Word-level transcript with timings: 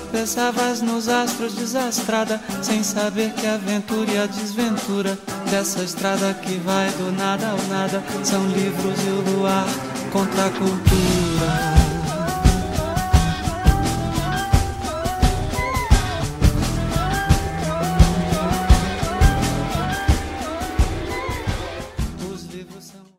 tropeçavas 0.00 0.82
nos 0.82 1.08
astros 1.08 1.54
desastrada, 1.54 2.40
sem 2.60 2.82
saber 2.82 3.32
que 3.34 3.46
a 3.46 3.54
aventura 3.54 4.10
e 4.10 4.18
a 4.18 4.26
desventura 4.26 5.16
dessa 5.48 5.84
estrada 5.84 6.34
que 6.34 6.56
vai 6.56 6.90
do 6.90 7.12
nada 7.12 7.50
ao 7.50 7.58
nada 7.68 8.02
são 8.24 8.44
livros 8.48 8.98
e 9.04 9.08
o 9.08 9.38
luar 9.38 9.64
contra 10.12 10.46
a 10.46 10.50
cultura. 10.50 11.74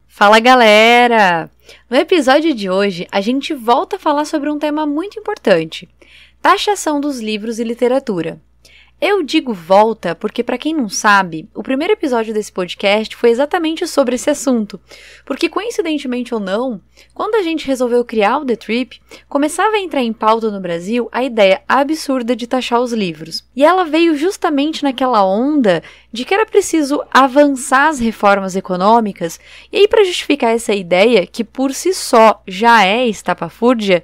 Fala 0.07 0.39
galera! 0.39 1.49
No 1.89 1.97
episódio 1.97 2.53
de 2.53 2.69
hoje, 2.69 3.07
a 3.11 3.21
gente 3.21 3.53
volta 3.53 3.95
a 3.95 3.99
falar 3.99 4.25
sobre 4.25 4.49
um 4.49 4.57
tema 4.57 4.85
muito 4.85 5.19
importante: 5.19 5.87
taxação 6.45 7.01
dos 7.01 7.19
livros 7.19 7.57
e 7.57 7.63
literatura. 7.63 8.39
Eu 9.01 9.23
digo 9.23 9.51
volta 9.51 10.13
porque, 10.13 10.43
para 10.43 10.59
quem 10.59 10.75
não 10.75 10.87
sabe, 10.87 11.49
o 11.55 11.63
primeiro 11.63 11.93
episódio 11.93 12.35
desse 12.35 12.51
podcast 12.51 13.15
foi 13.15 13.31
exatamente 13.31 13.87
sobre 13.87 14.13
esse 14.13 14.29
assunto. 14.29 14.79
Porque, 15.25 15.49
coincidentemente 15.49 16.35
ou 16.35 16.39
não, 16.39 16.79
quando 17.15 17.33
a 17.33 17.41
gente 17.41 17.65
resolveu 17.65 18.05
criar 18.05 18.37
o 18.37 18.45
The 18.45 18.55
Trip, 18.57 19.01
começava 19.27 19.75
a 19.75 19.79
entrar 19.79 20.03
em 20.03 20.13
pauta 20.13 20.51
no 20.51 20.61
Brasil 20.61 21.09
a 21.11 21.23
ideia 21.23 21.63
absurda 21.67 22.35
de 22.35 22.45
taxar 22.45 22.79
os 22.79 22.93
livros. 22.93 23.43
E 23.55 23.65
ela 23.65 23.83
veio 23.83 24.15
justamente 24.15 24.83
naquela 24.83 25.25
onda 25.25 25.81
de 26.13 26.23
que 26.23 26.33
era 26.35 26.45
preciso 26.45 27.03
avançar 27.11 27.87
as 27.87 27.99
reformas 27.99 28.55
econômicas, 28.55 29.39
e 29.71 29.77
aí, 29.77 29.87
para 29.87 30.03
justificar 30.03 30.53
essa 30.53 30.75
ideia, 30.75 31.25
que 31.25 31.43
por 31.43 31.73
si 31.73 31.91
só 31.91 32.39
já 32.47 32.85
é 32.85 33.07
estapafúrdia, 33.07 34.03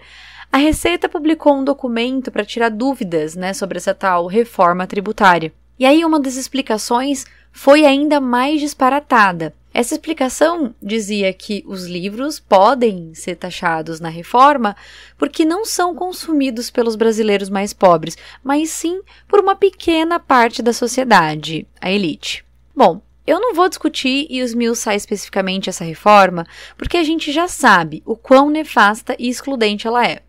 a 0.52 0.58
Receita 0.58 1.08
publicou 1.08 1.55
um 1.55 1.64
documento 1.64 2.30
para 2.30 2.44
tirar 2.44 2.70
dúvidas 2.70 3.36
né, 3.36 3.54
sobre 3.54 3.77
essa 3.77 3.94
tal 3.94 4.27
reforma 4.27 4.85
tributária. 4.85 5.54
E 5.80 5.85
aí, 5.85 6.04
uma 6.04 6.20
das 6.20 6.35
explicações 6.35 7.26
foi 7.52 7.85
ainda 7.85 8.20
mais 8.20 8.60
disparatada. 8.60 9.54
Essa 9.74 9.94
explicação 9.94 10.76
dizia 10.84 11.32
que 11.32 11.63
os 11.66 11.85
livros 11.85 12.40
podem 12.40 13.13
ser 13.16 13.35
taxados 13.35 14.02
na 14.02 14.10
reforma 14.10 14.76
porque 15.18 15.46
não 15.46 15.63
são 15.63 15.96
consumidos 15.96 16.70
pelos 16.70 16.98
brasileiros 16.98 17.49
mais 17.49 17.72
pobres, 17.72 18.18
mas 18.44 18.70
sim 18.70 19.02
por 19.29 19.40
uma 19.40 19.55
pequena 19.55 20.20
parte 20.20 20.62
da 20.62 20.74
sociedade, 20.74 21.66
a 21.79 21.90
elite. 21.90 22.44
Bom, 22.76 23.02
eu 23.26 23.40
não 23.40 23.54
vou 23.54 23.70
discutir 23.70 24.27
e 24.29 24.40
esmiuçar 24.40 24.96
especificamente 24.96 25.70
essa 25.70 25.85
reforma, 25.85 26.46
porque 26.77 26.98
a 26.98 27.04
gente 27.04 27.32
já 27.32 27.48
sabe 27.48 28.04
o 28.05 28.18
quão 28.18 28.49
nefasta 28.49 29.16
e 29.18 29.29
excludente 29.29 29.88
ela 29.88 30.05
é. 30.05 30.22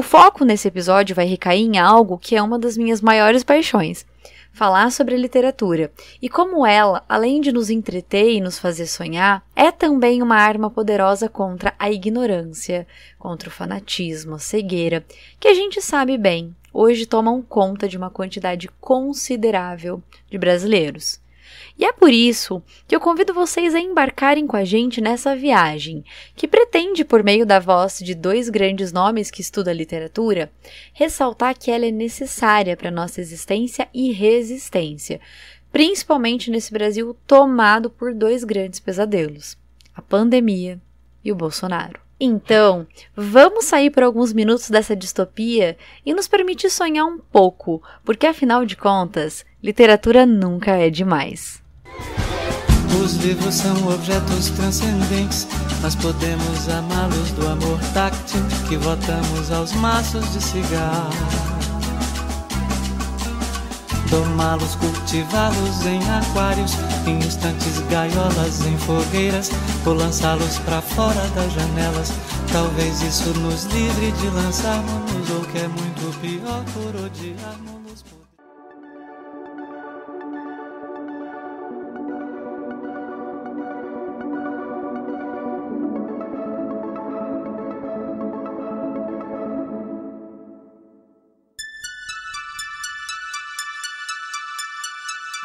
O 0.00 0.02
foco 0.02 0.46
nesse 0.46 0.66
episódio 0.66 1.14
vai 1.14 1.26
recair 1.26 1.60
em 1.60 1.78
algo 1.78 2.16
que 2.16 2.34
é 2.34 2.40
uma 2.40 2.58
das 2.58 2.74
minhas 2.74 3.02
maiores 3.02 3.44
paixões: 3.44 4.06
falar 4.50 4.90
sobre 4.90 5.14
literatura 5.14 5.92
e 6.22 6.26
como 6.26 6.64
ela, 6.64 7.04
além 7.06 7.38
de 7.38 7.52
nos 7.52 7.68
entreter 7.68 8.30
e 8.30 8.40
nos 8.40 8.58
fazer 8.58 8.86
sonhar, 8.86 9.44
é 9.54 9.70
também 9.70 10.22
uma 10.22 10.36
arma 10.36 10.70
poderosa 10.70 11.28
contra 11.28 11.74
a 11.78 11.90
ignorância, 11.90 12.86
contra 13.18 13.50
o 13.50 13.52
fanatismo, 13.52 14.36
a 14.36 14.38
cegueira, 14.38 15.04
que 15.38 15.48
a 15.48 15.52
gente 15.52 15.82
sabe 15.82 16.16
bem, 16.16 16.56
hoje 16.72 17.04
tomam 17.04 17.42
conta 17.42 17.86
de 17.86 17.98
uma 17.98 18.08
quantidade 18.08 18.70
considerável 18.80 20.02
de 20.30 20.38
brasileiros. 20.38 21.19
E 21.80 21.84
é 21.86 21.94
por 21.94 22.12
isso 22.12 22.62
que 22.86 22.94
eu 22.94 23.00
convido 23.00 23.32
vocês 23.32 23.74
a 23.74 23.80
embarcarem 23.80 24.46
com 24.46 24.54
a 24.54 24.64
gente 24.64 25.00
nessa 25.00 25.34
viagem, 25.34 26.04
que 26.36 26.46
pretende, 26.46 27.06
por 27.06 27.24
meio 27.24 27.46
da 27.46 27.58
voz 27.58 28.00
de 28.00 28.14
dois 28.14 28.50
grandes 28.50 28.92
nomes 28.92 29.30
que 29.30 29.40
estudam 29.40 29.72
literatura, 29.72 30.52
ressaltar 30.92 31.58
que 31.58 31.70
ela 31.70 31.86
é 31.86 31.90
necessária 31.90 32.76
para 32.76 32.90
nossa 32.90 33.18
existência 33.18 33.88
e 33.94 34.12
resistência, 34.12 35.22
principalmente 35.72 36.50
nesse 36.50 36.70
Brasil 36.70 37.16
tomado 37.26 37.88
por 37.88 38.12
dois 38.12 38.44
grandes 38.44 38.78
pesadelos: 38.78 39.56
a 39.94 40.02
pandemia 40.02 40.78
e 41.24 41.32
o 41.32 41.34
Bolsonaro. 41.34 41.98
Então, 42.20 42.86
vamos 43.16 43.64
sair 43.64 43.88
por 43.88 44.02
alguns 44.02 44.34
minutos 44.34 44.68
dessa 44.68 44.94
distopia 44.94 45.78
e 46.04 46.12
nos 46.12 46.28
permitir 46.28 46.68
sonhar 46.68 47.06
um 47.06 47.18
pouco, 47.18 47.82
porque 48.04 48.26
afinal 48.26 48.66
de 48.66 48.76
contas, 48.76 49.46
literatura 49.62 50.26
nunca 50.26 50.72
é 50.72 50.90
demais. 50.90 51.59
Os 52.98 53.14
livros 53.16 53.54
são 53.54 53.88
objetos 53.88 54.50
transcendentes, 54.50 55.46
nós 55.82 55.94
podemos 55.94 56.68
amá-los 56.68 57.30
do 57.32 57.46
amor 57.46 57.78
táctil 57.94 58.40
que 58.68 58.76
votamos 58.76 59.50
aos 59.52 59.72
maços 59.72 60.32
de 60.32 60.42
cigarro 60.42 61.50
domá-los, 64.10 64.74
cultivá-los 64.74 65.86
em 65.86 66.00
aquários, 66.10 66.72
em 67.06 67.18
instantes 67.18 67.78
gaiolas, 67.88 68.66
em 68.66 68.76
fogueiras, 68.78 69.50
ou 69.86 69.94
lançá-los 69.94 70.58
para 70.58 70.82
fora 70.82 71.26
das 71.34 71.52
janelas. 71.52 72.12
Talvez 72.52 73.00
isso 73.02 73.30
nos 73.38 73.64
livre 73.66 74.12
de 74.12 74.28
lançarmos, 74.28 75.30
ou 75.30 75.40
que 75.46 75.58
é 75.58 75.68
muito 75.68 76.20
pior 76.20 76.64
por 76.74 77.04
odiarmos. 77.04 77.79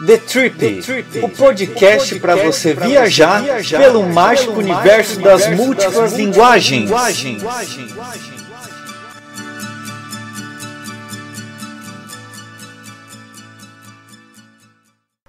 The 0.04 0.18
Trip, 0.18 0.58
The 0.58 0.82
Trip 0.82 1.20
o 1.24 1.30
podcast 1.30 2.20
para 2.20 2.36
você 2.36 2.74
viajar, 2.74 3.42
viajar 3.42 3.80
pelo 3.80 4.04
mágico 4.04 4.52
pelo 4.52 4.60
universo 4.60 5.22
das, 5.22 5.46
das 5.46 5.56
múltiplas 5.56 6.12
linguagens. 6.12 6.90
linguagens. 6.90 7.42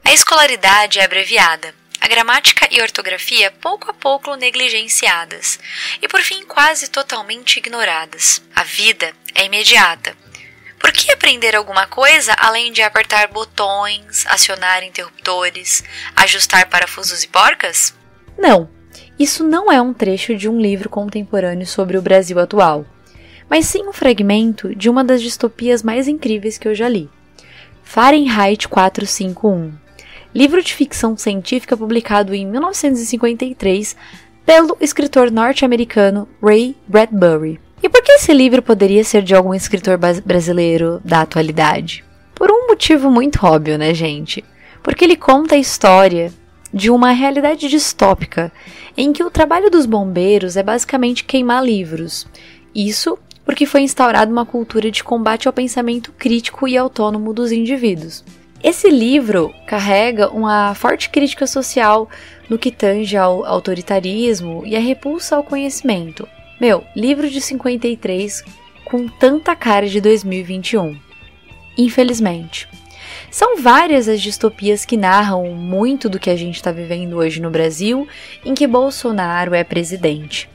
A 0.02 0.12
escolaridade 0.12 0.98
é 0.98 1.04
abreviada, 1.04 1.72
a 2.00 2.08
gramática 2.08 2.66
e 2.68 2.80
ortografia 2.80 3.52
pouco 3.52 3.88
a 3.88 3.94
pouco 3.94 4.34
negligenciadas 4.34 5.60
e 6.02 6.08
por 6.08 6.22
fim 6.22 6.44
quase 6.44 6.88
totalmente 6.88 7.58
ignoradas. 7.58 8.42
A 8.52 8.64
vida 8.64 9.12
é 9.32 9.44
imediata 9.44 10.25
por 10.86 10.92
que 10.92 11.10
aprender 11.10 11.56
alguma 11.56 11.84
coisa 11.88 12.32
além 12.38 12.70
de 12.70 12.80
apertar 12.80 13.26
botões, 13.26 14.24
acionar 14.28 14.84
interruptores, 14.84 15.82
ajustar 16.14 16.68
parafusos 16.68 17.24
e 17.24 17.26
porcas? 17.26 17.92
Não, 18.38 18.70
isso 19.18 19.42
não 19.42 19.72
é 19.72 19.82
um 19.82 19.92
trecho 19.92 20.36
de 20.36 20.48
um 20.48 20.60
livro 20.60 20.88
contemporâneo 20.88 21.66
sobre 21.66 21.98
o 21.98 22.02
Brasil 22.02 22.38
atual, 22.38 22.86
mas 23.50 23.66
sim 23.66 23.88
um 23.88 23.92
fragmento 23.92 24.76
de 24.76 24.88
uma 24.88 25.02
das 25.02 25.20
distopias 25.20 25.82
mais 25.82 26.06
incríveis 26.06 26.56
que 26.56 26.68
eu 26.68 26.74
já 26.74 26.88
li. 26.88 27.10
Fahrenheit 27.82 28.68
451, 28.68 29.72
livro 30.32 30.62
de 30.62 30.72
ficção 30.72 31.16
científica 31.16 31.76
publicado 31.76 32.32
em 32.32 32.46
1953 32.46 33.96
pelo 34.44 34.76
escritor 34.80 35.32
norte-americano 35.32 36.28
Ray 36.40 36.76
Bradbury. 36.86 37.65
E 37.82 37.88
por 37.88 38.02
que 38.02 38.12
esse 38.12 38.32
livro 38.32 38.62
poderia 38.62 39.04
ser 39.04 39.22
de 39.22 39.34
algum 39.34 39.54
escritor 39.54 39.98
brasileiro 40.24 41.00
da 41.04 41.20
atualidade? 41.20 42.04
Por 42.34 42.50
um 42.50 42.68
motivo 42.68 43.10
muito 43.10 43.44
óbvio, 43.46 43.78
né, 43.78 43.92
gente? 43.94 44.44
Porque 44.82 45.04
ele 45.04 45.16
conta 45.16 45.54
a 45.54 45.58
história 45.58 46.32
de 46.72 46.90
uma 46.90 47.12
realidade 47.12 47.68
distópica 47.68 48.52
em 48.96 49.12
que 49.12 49.24
o 49.24 49.30
trabalho 49.30 49.70
dos 49.70 49.86
bombeiros 49.86 50.56
é 50.56 50.62
basicamente 50.62 51.24
queimar 51.24 51.64
livros. 51.64 52.26
Isso 52.74 53.18
porque 53.44 53.64
foi 53.64 53.82
instaurada 53.82 54.30
uma 54.30 54.44
cultura 54.44 54.90
de 54.90 55.04
combate 55.04 55.46
ao 55.46 55.52
pensamento 55.52 56.12
crítico 56.18 56.66
e 56.66 56.76
autônomo 56.76 57.32
dos 57.32 57.52
indivíduos. 57.52 58.24
Esse 58.62 58.90
livro 58.90 59.54
carrega 59.66 60.28
uma 60.30 60.74
forte 60.74 61.08
crítica 61.08 61.46
social 61.46 62.08
no 62.50 62.58
que 62.58 62.72
tange 62.72 63.16
ao 63.16 63.44
autoritarismo 63.44 64.62
e 64.66 64.74
a 64.74 64.80
repulsa 64.80 65.36
ao 65.36 65.44
conhecimento, 65.44 66.26
meu, 66.60 66.84
livro 66.94 67.28
de 67.28 67.40
53 67.40 68.44
com 68.84 69.06
tanta 69.08 69.54
cara 69.54 69.86
de 69.86 70.00
2021. 70.00 70.98
Infelizmente. 71.76 72.68
São 73.30 73.58
várias 73.58 74.08
as 74.08 74.20
distopias 74.20 74.84
que 74.84 74.96
narram 74.96 75.44
muito 75.54 76.08
do 76.08 76.18
que 76.18 76.30
a 76.30 76.36
gente 76.36 76.56
está 76.56 76.72
vivendo 76.72 77.16
hoje 77.16 77.40
no 77.40 77.50
Brasil, 77.50 78.08
em 78.44 78.54
que 78.54 78.66
Bolsonaro 78.66 79.54
é 79.54 79.62
presidente. 79.62 80.48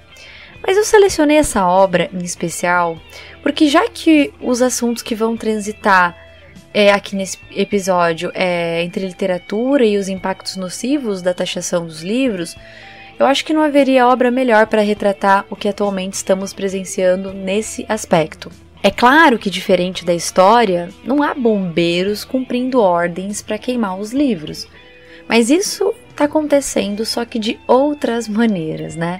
Mas 0.66 0.78
eu 0.78 0.84
selecionei 0.84 1.38
essa 1.38 1.66
obra 1.68 2.10
em 2.14 2.24
especial 2.24 2.98
porque, 3.42 3.68
já 3.68 3.88
que 3.90 4.32
os 4.40 4.62
assuntos 4.62 5.04
que 5.04 5.16
vão 5.16 5.36
transitar 5.36 6.16
é, 6.74 6.92
aqui 6.92 7.16
nesse 7.16 7.38
episódio 7.52 8.32
é 8.34 8.82
entre 8.84 9.06
literatura 9.06 9.86
e 9.86 9.98
os 9.98 10.08
impactos 10.08 10.56
nocivos 10.56 11.22
da 11.22 11.34
taxação 11.34 11.86
dos 11.86 12.02
livros, 12.02 12.56
eu 13.22 13.28
acho 13.28 13.46
que 13.46 13.54
não 13.54 13.62
haveria 13.62 14.08
obra 14.08 14.32
melhor 14.32 14.66
para 14.66 14.82
retratar 14.82 15.46
o 15.48 15.56
que 15.56 15.70
atualmente 15.70 16.14
estamos 16.14 16.54
presenciando 16.54 17.32
nesse 17.32 17.86
aspecto. 17.88 18.52
É 18.82 18.90
claro 18.90 19.38
que, 19.38 19.48
diferente 19.48 20.04
da 20.04 20.12
história, 20.12 20.90
não 21.04 21.22
há 21.22 21.32
bombeiros 21.36 22.26
cumprindo 22.26 22.82
ordens 22.82 23.40
para 23.40 23.60
queimar 23.60 24.00
os 24.00 24.12
livros. 24.12 24.68
Mas 25.30 25.52
isso 25.52 25.94
está 26.10 26.26
acontecendo 26.26 27.06
só 27.06 27.24
que 27.24 27.38
de 27.38 27.60
outras 27.68 28.28
maneiras, 28.28 28.96
né? 28.96 29.20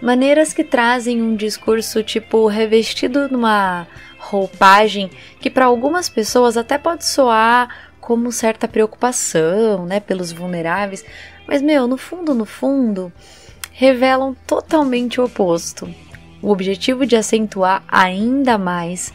Maneiras 0.00 0.52
que 0.52 0.62
trazem 0.62 1.20
um 1.20 1.34
discurso 1.34 2.04
tipo 2.04 2.46
revestido 2.46 3.28
numa 3.28 3.88
roupagem 4.16 5.10
que 5.40 5.50
para 5.50 5.64
algumas 5.64 6.08
pessoas 6.08 6.56
até 6.56 6.78
pode 6.78 7.04
soar 7.04 7.90
como 8.00 8.30
certa 8.30 8.68
preocupação, 8.68 9.86
né, 9.86 9.98
pelos 9.98 10.30
vulneráveis, 10.30 11.04
mas 11.46 11.62
meu, 11.62 11.86
no 11.86 11.96
fundo, 11.96 12.34
no 12.34 12.44
fundo, 12.44 13.12
revelam 13.72 14.34
totalmente 14.46 15.20
o 15.20 15.24
oposto. 15.24 15.92
O 16.40 16.50
objetivo 16.50 17.06
de 17.06 17.16
acentuar 17.16 17.82
ainda 17.88 18.58
mais 18.58 19.12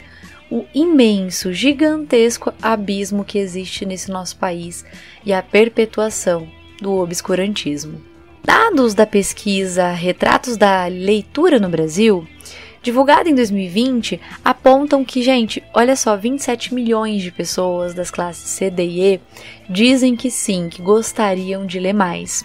o 0.50 0.64
imenso, 0.74 1.52
gigantesco 1.52 2.52
abismo 2.60 3.24
que 3.24 3.38
existe 3.38 3.86
nesse 3.86 4.10
nosso 4.10 4.36
país 4.36 4.84
e 5.24 5.32
a 5.32 5.42
perpetuação 5.42 6.48
do 6.80 6.92
obscurantismo. 6.96 8.02
Dados 8.42 8.94
da 8.94 9.06
pesquisa 9.06 9.90
Retratos 9.92 10.56
da 10.56 10.86
Leitura 10.86 11.60
no 11.60 11.68
Brasil, 11.68 12.26
divulgada 12.82 13.28
em 13.28 13.34
2020, 13.34 14.20
apontam 14.44 15.04
que, 15.04 15.22
gente, 15.22 15.62
olha 15.74 15.96
só, 15.96 16.16
27 16.16 16.74
milhões 16.74 17.22
de 17.22 17.30
pessoas 17.30 17.94
das 17.94 18.10
classes 18.10 18.48
C, 18.48 18.70
D 18.70 18.84
e 18.84 19.14
E 19.14 19.20
dizem 19.68 20.16
que 20.16 20.30
sim, 20.30 20.68
que 20.68 20.82
gostariam 20.82 21.66
de 21.66 21.78
ler 21.78 21.92
mais. 21.92 22.44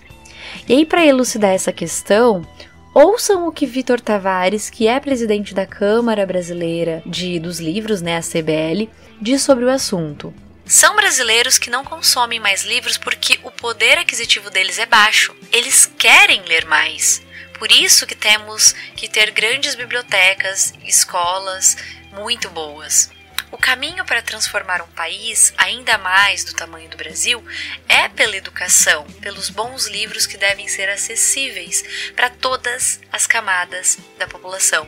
E 0.67 0.73
aí, 0.73 0.85
para 0.85 1.05
elucidar 1.05 1.51
essa 1.51 1.71
questão, 1.71 2.45
ouçam 2.93 3.47
o 3.47 3.51
que 3.51 3.65
Vitor 3.65 3.99
Tavares, 3.99 4.69
que 4.69 4.87
é 4.87 4.99
presidente 4.99 5.53
da 5.53 5.65
Câmara 5.65 6.25
Brasileira 6.25 7.01
de, 7.05 7.39
dos 7.39 7.59
Livros, 7.59 8.01
né, 8.01 8.17
a 8.17 8.21
CBL, 8.21 8.89
diz 9.21 9.41
sobre 9.41 9.65
o 9.65 9.69
assunto. 9.69 10.33
São 10.65 10.95
brasileiros 10.95 11.59
que 11.59 11.69
não 11.69 11.83
consomem 11.83 12.39
mais 12.39 12.65
livros 12.65 12.97
porque 12.97 13.39
o 13.43 13.51
poder 13.51 13.99
aquisitivo 13.99 14.49
deles 14.49 14.79
é 14.79 14.85
baixo. 14.87 15.35
Eles 15.51 15.85
querem 15.97 16.41
ler 16.47 16.65
mais. 16.65 17.21
Por 17.57 17.71
isso 17.71 18.05
que 18.05 18.15
temos 18.15 18.73
que 18.95 19.07
ter 19.07 19.31
grandes 19.31 19.75
bibliotecas, 19.75 20.73
escolas 20.83 21.77
muito 22.11 22.49
boas. 22.49 23.09
O 23.51 23.57
caminho 23.57 24.03
para 24.03 24.21
transformar 24.21 24.81
um 24.81 24.87
país, 24.87 25.53
ainda 25.57 25.97
mais 25.97 26.43
do 26.43 26.53
tamanho 26.53 26.89
do 26.89 26.97
Brasil, 26.97 27.41
é 27.87 28.09
pela 28.09 28.35
educação, 28.35 29.05
pelos 29.21 29.49
bons 29.49 29.87
livros 29.87 30.25
que 30.25 30.37
devem 30.37 30.67
ser 30.67 30.89
acessíveis 30.89 32.11
para 32.15 32.29
todas 32.29 32.99
as 33.11 33.25
camadas 33.25 33.97
da 34.19 34.27
população. 34.27 34.87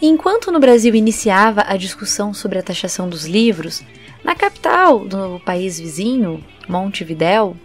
Enquanto 0.00 0.50
no 0.50 0.58
Brasil 0.58 0.94
iniciava 0.94 1.64
a 1.66 1.76
discussão 1.76 2.32
sobre 2.34 2.58
a 2.58 2.62
taxação 2.62 3.08
dos 3.08 3.24
livros, 3.24 3.82
na 4.24 4.34
capital 4.34 5.04
do 5.04 5.40
país 5.40 5.78
vizinho, 5.78 6.44
Montevidéu, 6.68 7.56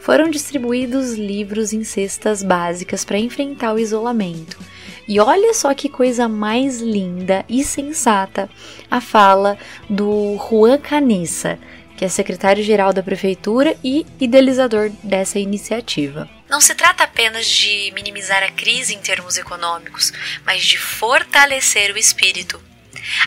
foram 0.00 0.30
distribuídos 0.30 1.14
livros 1.14 1.72
em 1.72 1.84
cestas 1.84 2.42
básicas 2.42 3.04
para 3.04 3.18
enfrentar 3.18 3.74
o 3.74 3.78
isolamento 3.78 4.58
e 5.10 5.18
olha 5.18 5.52
só 5.52 5.74
que 5.74 5.88
coisa 5.88 6.28
mais 6.28 6.80
linda 6.80 7.44
e 7.48 7.64
sensata 7.64 8.48
a 8.88 9.00
fala 9.00 9.58
do 9.88 10.38
Juan 10.38 10.78
Canessa, 10.78 11.58
que 11.96 12.04
é 12.04 12.08
secretário-geral 12.08 12.92
da 12.92 13.02
prefeitura 13.02 13.76
e 13.82 14.06
idealizador 14.20 14.88
dessa 15.02 15.40
iniciativa. 15.40 16.30
Não 16.48 16.60
se 16.60 16.76
trata 16.76 17.02
apenas 17.02 17.44
de 17.48 17.90
minimizar 17.92 18.44
a 18.44 18.52
crise 18.52 18.94
em 18.94 19.00
termos 19.00 19.36
econômicos, 19.36 20.12
mas 20.46 20.64
de 20.64 20.78
fortalecer 20.78 21.92
o 21.92 21.98
espírito. 21.98 22.62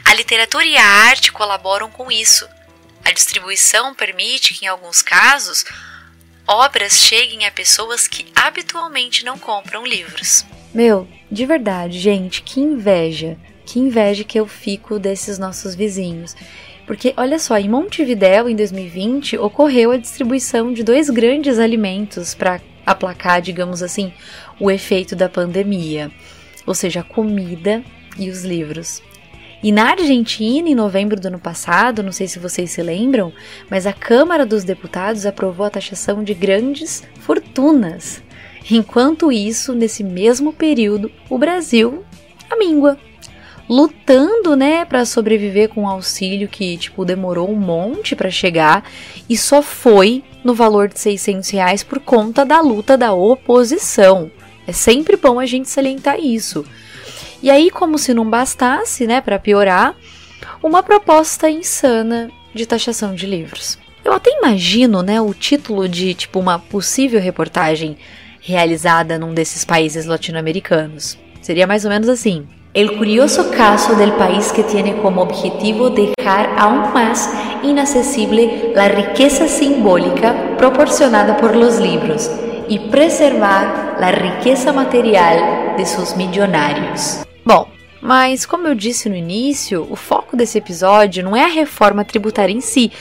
A 0.05 0.13
literatura 0.13 0.63
e 0.63 0.77
a 0.77 0.85
arte 0.85 1.33
colaboram 1.33 1.91
com 1.91 2.09
isso. 2.09 2.47
A 3.03 3.11
distribuição 3.11 3.93
permite 3.93 4.53
que, 4.53 4.63
em 4.63 4.69
alguns 4.69 5.01
casos, 5.01 5.65
obras 6.47 6.93
cheguem 6.93 7.45
a 7.45 7.51
pessoas 7.51 8.07
que 8.07 8.25
habitualmente 8.35 9.23
não 9.25 9.37
compram 9.37 9.85
livros. 9.85 10.45
Meu, 10.73 11.07
de 11.31 11.45
verdade, 11.45 11.99
gente, 11.99 12.41
que 12.41 12.59
inveja. 12.59 13.37
Que 13.65 13.79
inveja 13.79 14.23
que 14.23 14.39
eu 14.39 14.47
fico 14.47 14.99
desses 14.99 15.39
nossos 15.39 15.75
vizinhos. 15.75 16.35
Porque, 16.85 17.13
olha 17.15 17.39
só, 17.39 17.57
em 17.57 17.69
Montevidéu, 17.69 18.49
em 18.49 18.55
2020, 18.55 19.37
ocorreu 19.37 19.91
a 19.91 19.97
distribuição 19.97 20.73
de 20.73 20.83
dois 20.83 21.09
grandes 21.09 21.57
alimentos 21.59 22.35
para 22.35 22.59
aplacar, 22.85 23.41
digamos 23.41 23.81
assim, 23.81 24.13
o 24.59 24.69
efeito 24.69 25.15
da 25.15 25.29
pandemia. 25.29 26.11
Ou 26.65 26.73
seja, 26.73 26.99
a 26.99 27.03
comida 27.03 27.83
e 28.17 28.29
os 28.29 28.43
livros. 28.43 29.01
E 29.63 29.71
na 29.71 29.91
Argentina, 29.91 30.67
em 30.67 30.75
novembro 30.75 31.17
do 31.17 31.29
ano 31.29 31.39
passado, 31.39 32.03
não 32.03 32.11
sei 32.11 32.27
se 32.27 32.37
vocês 32.37 32.69
se 32.71 32.83
lembram, 32.83 33.31
mas 33.69 33.87
a 33.87 33.93
Câmara 33.93 34.45
dos 34.45 34.65
Deputados 34.65 35.25
aprovou 35.25 35.65
a 35.65 35.69
taxação 35.69 36.21
de 36.21 36.33
grandes 36.33 37.01
fortunas. 37.21 38.21
Enquanto 38.69 39.31
isso, 39.31 39.73
nesse 39.73 40.03
mesmo 40.03 40.51
período, 40.51 41.09
o 41.29 41.37
Brasil 41.37 42.03
amíngua, 42.51 42.97
lutando, 43.69 44.53
né, 44.55 44.83
para 44.83 45.05
sobreviver 45.05 45.69
com 45.69 45.83
um 45.83 45.87
auxílio 45.87 46.49
que, 46.49 46.77
tipo, 46.77 47.05
demorou 47.05 47.49
um 47.49 47.55
monte 47.55 48.17
para 48.17 48.29
chegar 48.29 48.83
e 49.29 49.37
só 49.37 49.61
foi 49.61 50.23
no 50.43 50.53
valor 50.53 50.89
de 50.89 50.99
600 50.99 51.49
reais 51.49 51.83
por 51.83 51.99
conta 51.99 52.45
da 52.45 52.59
luta 52.59 52.97
da 52.97 53.13
oposição. 53.13 54.29
É 54.67 54.73
sempre 54.73 55.15
bom 55.15 55.39
a 55.39 55.45
gente 55.45 55.69
salientar 55.69 56.19
isso. 56.19 56.65
E 57.43 57.51
aí, 57.51 57.69
como 57.69 57.97
se 57.97 58.13
não 58.13 58.29
bastasse, 58.29 59.05
né, 59.05 59.19
para 59.19 59.37
piorar, 59.37 59.97
uma 60.63 60.81
proposta 60.81 61.49
insana 61.49 62.31
de 62.55 62.65
taxação 62.65 63.13
de 63.13 63.25
livros. 63.25 63.77
Eu 64.01 64.13
até 64.13 64.31
imagino, 64.31 65.01
né, 65.01 65.19
o 65.19 65.33
título 65.33 65.89
de 65.89 66.13
tipo 66.13 66.39
uma 66.39 66.57
possível 66.57 67.19
reportagem 67.19 67.97
realizada 68.39 69.19
num 69.19 69.33
desses 69.33 69.65
países 69.65 70.05
latino-americanos. 70.05 71.17
Seria 71.41 71.67
mais 71.67 71.83
ou 71.83 71.91
menos 71.91 72.07
assim: 72.07 72.47
El 72.73 72.97
curioso 72.97 73.51
caso 73.51 73.93
del 73.95 74.13
país 74.13 74.49
que 74.53 74.63
tiene 74.63 74.93
como 75.01 75.21
objetivo 75.21 75.89
dejar 75.89 76.55
aún 76.57 76.93
más 76.93 77.29
inaccesible 77.61 78.71
la 78.73 78.87
riqueza 78.87 79.49
simbólica 79.49 80.55
proporcionada 80.57 81.35
por 81.35 81.57
los 81.57 81.77
libros 81.77 82.31
y 82.69 82.79
preservar 82.89 83.97
la 83.99 84.11
riqueza 84.11 84.71
material 84.71 85.75
de 85.75 85.85
sus 85.85 86.15
millonarios. 86.15 87.19
Bom, 87.45 87.69
mas 88.01 88.45
como 88.45 88.67
eu 88.67 88.75
disse 88.75 89.07
no 89.07 89.15
início, 89.15 89.87
o 89.89 89.95
foco 89.95 90.35
desse 90.35 90.57
episódio 90.57 91.23
não 91.23 91.35
é 91.35 91.45
a 91.45 91.47
reforma 91.47 92.03
tributária 92.03 92.53
em 92.53 92.61
si, 92.61 92.91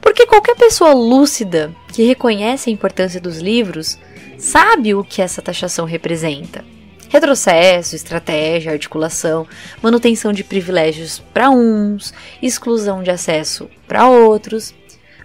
porque 0.00 0.26
qualquer 0.26 0.54
pessoa 0.54 0.92
lúcida 0.92 1.74
que 1.92 2.02
reconhece 2.02 2.68
a 2.68 2.72
importância 2.72 3.20
dos 3.20 3.38
livros 3.38 3.98
sabe 4.38 4.94
o 4.94 5.04
que 5.04 5.22
essa 5.22 5.42
taxação 5.42 5.84
representa. 5.84 6.64
Retrocesso, 7.08 7.96
estratégia, 7.96 8.72
articulação, 8.72 9.46
manutenção 9.82 10.32
de 10.32 10.44
privilégios 10.44 11.18
para 11.34 11.50
uns, 11.50 12.14
exclusão 12.40 13.02
de 13.02 13.10
acesso 13.10 13.68
para 13.88 14.08
outros. 14.08 14.72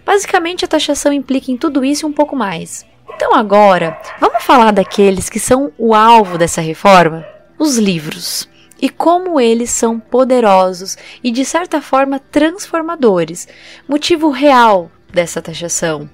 Basicamente, 0.04 0.64
a 0.64 0.68
taxação 0.68 1.12
implica 1.12 1.50
em 1.50 1.56
tudo 1.56 1.84
isso 1.84 2.04
e 2.04 2.08
um 2.08 2.12
pouco 2.12 2.34
mais. 2.34 2.84
Então, 3.14 3.34
agora, 3.34 4.00
vamos 4.20 4.42
falar 4.42 4.72
daqueles 4.72 5.28
que 5.28 5.38
são 5.38 5.72
o 5.78 5.94
alvo 5.94 6.36
dessa 6.36 6.60
reforma? 6.60 7.24
Os 7.58 7.78
livros. 7.78 8.48
E 8.80 8.88
como 8.88 9.40
eles 9.40 9.70
são 9.70 9.98
poderosos 9.98 10.96
e, 11.22 11.30
de 11.30 11.44
certa 11.44 11.80
forma, 11.80 12.18
transformadores. 12.18 13.48
Motivo 13.88 14.30
real 14.30 14.90
dessa 15.12 15.40
taxação. 15.40 16.08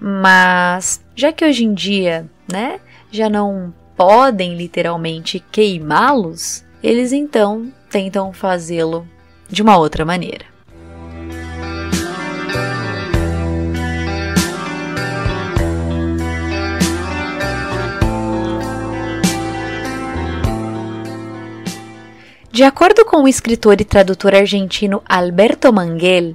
Mas, 0.00 1.02
já 1.14 1.32
que 1.32 1.44
hoje 1.44 1.64
em 1.64 1.74
dia 1.74 2.28
né, 2.50 2.80
já 3.10 3.28
não 3.28 3.74
podem 3.96 4.54
literalmente 4.54 5.44
queimá-los, 5.50 6.64
eles 6.82 7.12
então 7.12 7.72
tentam 7.90 8.32
fazê-lo 8.32 9.06
de 9.48 9.60
uma 9.60 9.76
outra 9.76 10.04
maneira. 10.04 10.57
De 22.58 22.64
acordo 22.64 23.04
com 23.04 23.22
o 23.22 23.28
escritor 23.28 23.80
e 23.80 23.84
tradutor 23.84 24.34
argentino 24.34 25.00
Alberto 25.08 25.72
Manguel, 25.72 26.34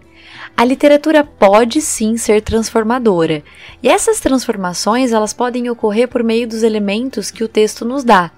a 0.56 0.64
literatura 0.64 1.22
pode 1.22 1.82
sim 1.82 2.16
ser 2.16 2.42
transformadora, 2.42 3.44
e 3.84 3.90
essas 3.90 4.22
transformações 4.22 5.12
elas 5.12 5.34
podem 5.34 5.70
ocorrer 5.70 6.08
por 6.08 6.24
meio 6.24 6.48
dos 6.48 6.64
elementos 6.64 7.30
que 7.30 7.44
o 7.44 7.48
texto 7.50 7.84
nos 7.84 8.06
dá, 8.06 8.32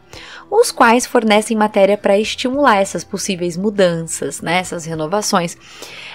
os 0.50 0.72
quais 0.72 1.06
fornecem 1.06 1.56
matéria 1.56 1.96
para 1.96 2.18
estimular 2.18 2.78
essas 2.78 3.04
possíveis 3.04 3.56
mudanças, 3.56 4.42
né, 4.42 4.58
essas 4.58 4.84
renovações, 4.86 5.56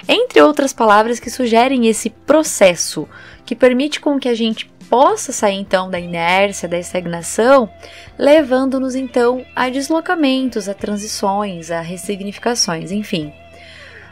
entre 0.08 0.42
outras 0.42 0.72
palavras 0.72 1.20
que 1.20 1.30
sugerem 1.30 1.86
esse 1.86 2.10
processo 2.10 3.08
que 3.46 3.54
permite 3.54 4.00
com 4.00 4.18
que 4.18 4.28
a 4.28 4.34
gente 4.34 4.68
possa 4.90 5.32
sair 5.32 5.54
então 5.54 5.88
da 5.88 6.00
inércia, 6.00 6.68
da 6.68 6.76
estagnação, 6.76 7.70
levando-nos 8.18 8.96
então 8.96 9.46
a 9.54 9.70
deslocamentos, 9.70 10.68
a 10.68 10.74
transições, 10.74 11.70
a 11.70 11.80
ressignificações, 11.80 12.90
enfim. 12.90 13.32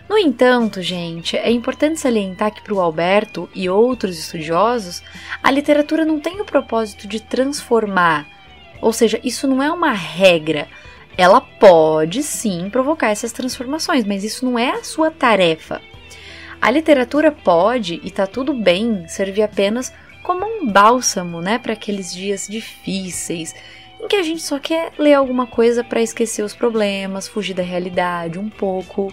No 0.08 0.16
entanto, 0.16 0.80
gente, 0.80 1.36
é 1.36 1.50
importante 1.50 2.00
salientar 2.00 2.54
que 2.54 2.62
para 2.62 2.72
o 2.72 2.80
Alberto 2.80 3.50
e 3.54 3.68
outros 3.68 4.18
estudiosos, 4.18 5.02
a 5.42 5.50
literatura 5.50 6.04
não 6.04 6.18
tem 6.18 6.40
o 6.40 6.44
propósito 6.44 7.06
de 7.06 7.20
transformar, 7.20 8.26
ou 8.80 8.92
seja, 8.92 9.20
isso 9.22 9.46
não 9.46 9.62
é 9.62 9.70
uma 9.70 9.92
regra. 9.92 10.68
Ela 11.16 11.40
pode 11.40 12.22
sim 12.22 12.70
provocar 12.70 13.10
essas 13.10 13.32
transformações, 13.32 14.04
mas 14.04 14.22
isso 14.22 14.46
não 14.46 14.56
é 14.56 14.70
a 14.70 14.84
sua 14.84 15.10
tarefa. 15.10 15.82
A 16.60 16.70
literatura 16.70 17.30
pode, 17.30 18.00
e 18.02 18.10
tá 18.10 18.26
tudo 18.26 18.54
bem, 18.54 19.06
servir 19.08 19.42
apenas 19.42 19.92
como 20.22 20.44
um 20.44 20.66
bálsamo, 20.66 21.40
né, 21.40 21.58
para 21.58 21.72
aqueles 21.72 22.12
dias 22.12 22.46
difíceis, 22.48 23.54
em 24.00 24.06
que 24.06 24.16
a 24.16 24.22
gente 24.22 24.42
só 24.42 24.58
quer 24.58 24.92
ler 24.98 25.14
alguma 25.14 25.46
coisa 25.46 25.82
para 25.82 26.02
esquecer 26.02 26.42
os 26.42 26.54
problemas, 26.54 27.26
fugir 27.26 27.54
da 27.54 27.62
realidade 27.62 28.38
um 28.38 28.48
pouco, 28.48 29.12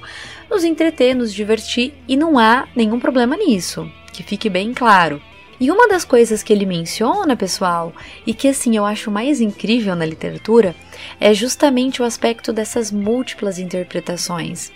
nos 0.50 0.63
entreter, 0.63 1.15
nos 1.15 1.33
divertir 1.33 1.93
e 2.07 2.15
não 2.15 2.38
há 2.38 2.67
nenhum 2.75 3.00
problema 3.00 3.35
nisso, 3.35 3.91
que 4.13 4.24
fique 4.24 4.50
bem 4.50 4.74
claro. 4.74 5.21
E 5.59 5.71
uma 5.71 5.88
das 5.88 6.03
coisas 6.03 6.43
que 6.43 6.51
ele 6.51 6.65
menciona, 6.65 7.35
pessoal, 7.35 7.93
e 8.27 8.33
que 8.33 8.50
assim 8.50 8.75
eu 8.75 8.85
acho 8.85 9.09
mais 9.09 9.39
incrível 9.39 9.95
na 9.95 10.05
literatura, 10.05 10.75
é 11.19 11.33
justamente 11.33 12.01
o 12.01 12.05
aspecto 12.05 12.51
dessas 12.51 12.91
múltiplas 12.91 13.57
interpretações. 13.57 14.71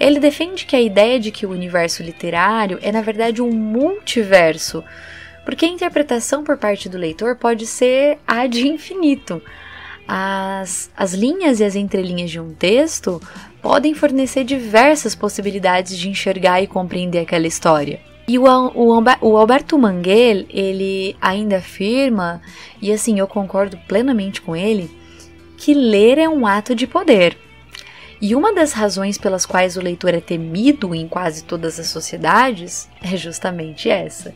Ele 0.00 0.18
defende 0.18 0.64
que 0.64 0.74
a 0.74 0.80
ideia 0.80 1.20
de 1.20 1.30
que 1.30 1.44
o 1.44 1.50
universo 1.50 2.02
literário 2.02 2.78
é 2.82 2.90
na 2.90 3.02
verdade 3.02 3.42
um 3.42 3.52
multiverso, 3.52 4.82
porque 5.44 5.64
a 5.64 5.68
interpretação 5.68 6.42
por 6.42 6.56
parte 6.56 6.88
do 6.88 6.98
leitor 6.98 7.36
pode 7.36 7.66
ser 7.66 8.18
a 8.26 8.46
de 8.46 8.66
infinito. 8.68 9.42
As, 10.06 10.90
as 10.96 11.14
linhas 11.14 11.60
e 11.60 11.64
as 11.64 11.74
entrelinhas 11.74 12.30
de 12.30 12.38
um 12.38 12.52
texto 12.52 13.20
podem 13.62 13.94
fornecer 13.94 14.44
diversas 14.44 15.14
possibilidades 15.14 15.96
de 15.96 16.08
enxergar 16.08 16.62
e 16.62 16.66
compreender 16.66 17.20
aquela 17.20 17.46
história. 17.46 18.00
E 18.26 18.38
o, 18.38 18.44
o, 18.44 19.02
o 19.20 19.36
Alberto 19.36 19.78
Manguel, 19.78 20.46
ele 20.48 21.16
ainda 21.20 21.58
afirma, 21.58 22.40
e 22.80 22.90
assim 22.90 23.18
eu 23.18 23.26
concordo 23.26 23.78
plenamente 23.86 24.40
com 24.40 24.56
ele, 24.56 24.90
que 25.56 25.74
ler 25.74 26.18
é 26.18 26.28
um 26.28 26.46
ato 26.46 26.74
de 26.74 26.86
poder. 26.86 27.36
E 28.20 28.34
uma 28.34 28.54
das 28.54 28.72
razões 28.72 29.18
pelas 29.18 29.44
quais 29.44 29.76
o 29.76 29.82
leitor 29.82 30.14
é 30.14 30.20
temido 30.20 30.94
em 30.94 31.06
quase 31.06 31.44
todas 31.44 31.78
as 31.78 31.88
sociedades 31.88 32.88
é 33.02 33.16
justamente 33.16 33.90
essa. 33.90 34.34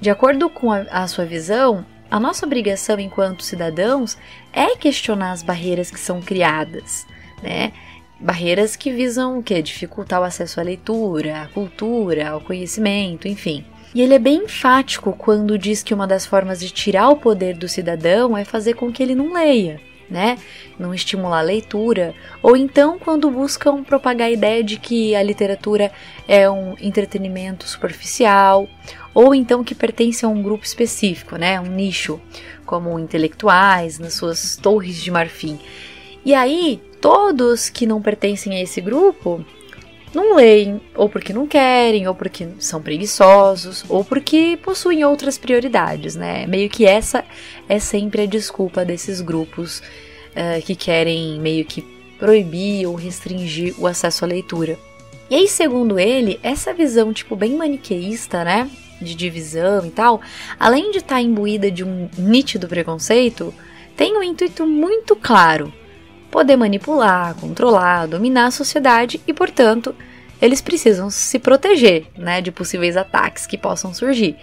De 0.00 0.08
acordo 0.08 0.48
com 0.48 0.72
a, 0.72 0.78
a 0.90 1.06
sua 1.06 1.26
visão, 1.26 1.84
a 2.10 2.18
nossa 2.18 2.46
obrigação 2.46 2.98
enquanto 2.98 3.44
cidadãos 3.44 4.16
é 4.52 4.74
questionar 4.74 5.32
as 5.32 5.42
barreiras 5.42 5.90
que 5.90 6.00
são 6.00 6.22
criadas, 6.22 7.06
né? 7.42 7.72
Barreiras 8.18 8.76
que 8.76 8.90
visam 8.90 9.38
o 9.38 9.42
quê? 9.42 9.62
Dificultar 9.62 10.20
o 10.20 10.24
acesso 10.24 10.58
à 10.58 10.62
leitura, 10.62 11.42
à 11.42 11.48
cultura, 11.48 12.30
ao 12.30 12.40
conhecimento, 12.40 13.28
enfim. 13.28 13.64
E 13.94 14.00
ele 14.00 14.14
é 14.14 14.18
bem 14.18 14.44
enfático 14.44 15.12
quando 15.12 15.58
diz 15.58 15.82
que 15.82 15.92
uma 15.92 16.06
das 16.06 16.24
formas 16.24 16.60
de 16.60 16.70
tirar 16.70 17.08
o 17.08 17.16
poder 17.16 17.56
do 17.56 17.68
cidadão 17.68 18.36
é 18.36 18.44
fazer 18.44 18.74
com 18.74 18.90
que 18.92 19.02
ele 19.02 19.14
não 19.14 19.32
leia, 19.32 19.80
né? 20.08 20.38
Não 20.78 20.94
estimular 20.94 21.38
a 21.40 21.42
leitura, 21.42 22.14
ou 22.42 22.56
então 22.56 22.98
quando 22.98 23.30
buscam 23.30 23.82
propagar 23.82 24.28
a 24.28 24.32
ideia 24.32 24.62
de 24.62 24.78
que 24.78 25.14
a 25.14 25.22
literatura 25.22 25.92
é 26.26 26.48
um 26.48 26.74
entretenimento 26.80 27.66
superficial, 27.66 28.68
ou 29.14 29.34
então 29.34 29.64
que 29.64 29.74
pertence 29.74 30.24
a 30.24 30.28
um 30.28 30.42
grupo 30.42 30.64
específico, 30.64 31.36
né, 31.36 31.60
um 31.60 31.66
nicho, 31.66 32.20
como 32.64 32.98
intelectuais 32.98 33.98
nas 33.98 34.14
suas 34.14 34.56
torres 34.56 34.96
de 34.96 35.10
marfim. 35.10 35.58
E 36.24 36.34
aí, 36.34 36.80
todos 37.00 37.70
que 37.70 37.86
não 37.86 38.00
pertencem 38.02 38.54
a 38.54 38.62
esse 38.62 38.80
grupo 38.80 39.44
não 40.14 40.34
leem, 40.34 40.80
ou 40.94 41.08
porque 41.08 41.32
não 41.32 41.46
querem, 41.46 42.06
ou 42.06 42.14
porque 42.14 42.48
são 42.58 42.82
preguiçosos, 42.82 43.84
ou 43.88 44.04
porque 44.04 44.58
possuem 44.62 45.04
outras 45.04 45.38
prioridades, 45.38 46.16
né? 46.16 46.46
Meio 46.46 46.68
que 46.68 46.84
essa 46.84 47.24
é 47.68 47.78
sempre 47.78 48.22
a 48.22 48.26
desculpa 48.26 48.84
desses 48.84 49.20
grupos 49.20 49.78
uh, 49.78 50.60
que 50.64 50.74
querem 50.74 51.40
meio 51.40 51.64
que 51.64 51.82
proibir 52.18 52.86
ou 52.86 52.94
restringir 52.94 53.74
o 53.78 53.86
acesso 53.86 54.24
à 54.24 54.28
leitura. 54.28 54.78
E 55.30 55.34
aí, 55.36 55.46
segundo 55.46 55.98
ele, 55.98 56.40
essa 56.42 56.74
visão, 56.74 57.12
tipo, 57.12 57.36
bem 57.36 57.54
maniqueísta, 57.54 58.44
né? 58.44 58.68
De 59.00 59.14
divisão 59.14 59.86
e 59.86 59.90
tal, 59.90 60.20
além 60.58 60.90
de 60.90 60.98
estar 60.98 61.16
tá 61.16 61.20
imbuída 61.20 61.70
de 61.70 61.84
um 61.84 62.08
nítido 62.18 62.68
preconceito, 62.68 63.54
tem 63.96 64.16
um 64.16 64.22
intuito 64.22 64.66
muito 64.66 65.14
claro: 65.16 65.72
poder 66.30 66.56
manipular, 66.56 67.34
controlar, 67.34 68.06
dominar 68.06 68.46
a 68.46 68.50
sociedade 68.50 69.20
e, 69.26 69.32
portanto, 69.32 69.94
eles 70.40 70.60
precisam 70.60 71.10
se 71.10 71.38
proteger 71.38 72.06
né, 72.16 72.40
de 72.40 72.50
possíveis 72.50 72.96
ataques 72.96 73.46
que 73.46 73.58
possam 73.58 73.92
surgir. 73.92 74.36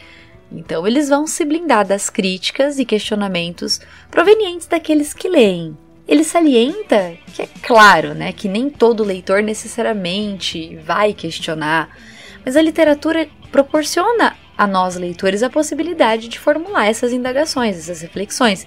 Então, 0.52 0.88
eles 0.88 1.10
vão 1.10 1.28
se 1.28 1.44
blindar 1.44 1.86
das 1.86 2.10
críticas 2.10 2.80
e 2.80 2.86
questionamentos 2.86 3.82
provenientes 4.10 4.68
daqueles 4.68 5.14
que 5.14 5.28
leem. 5.28 5.78
Ele 6.08 6.24
salienta 6.24 7.18
que 7.34 7.42
é 7.42 7.50
claro, 7.62 8.14
né, 8.14 8.32
que 8.32 8.48
nem 8.48 8.70
todo 8.70 9.04
leitor 9.04 9.44
necessariamente 9.44 10.78
vai 10.78 11.14
questionar, 11.14 11.90
mas 12.46 12.56
a 12.56 12.62
literatura 12.62 13.28
proporciona 13.52 14.36
a 14.58 14.66
nós 14.66 14.96
leitores 14.96 15.44
a 15.44 15.50
possibilidade 15.50 16.28
de 16.28 16.40
formular 16.40 16.88
essas 16.88 17.14
indagações, 17.14 17.78
essas 17.78 18.02
reflexões. 18.02 18.66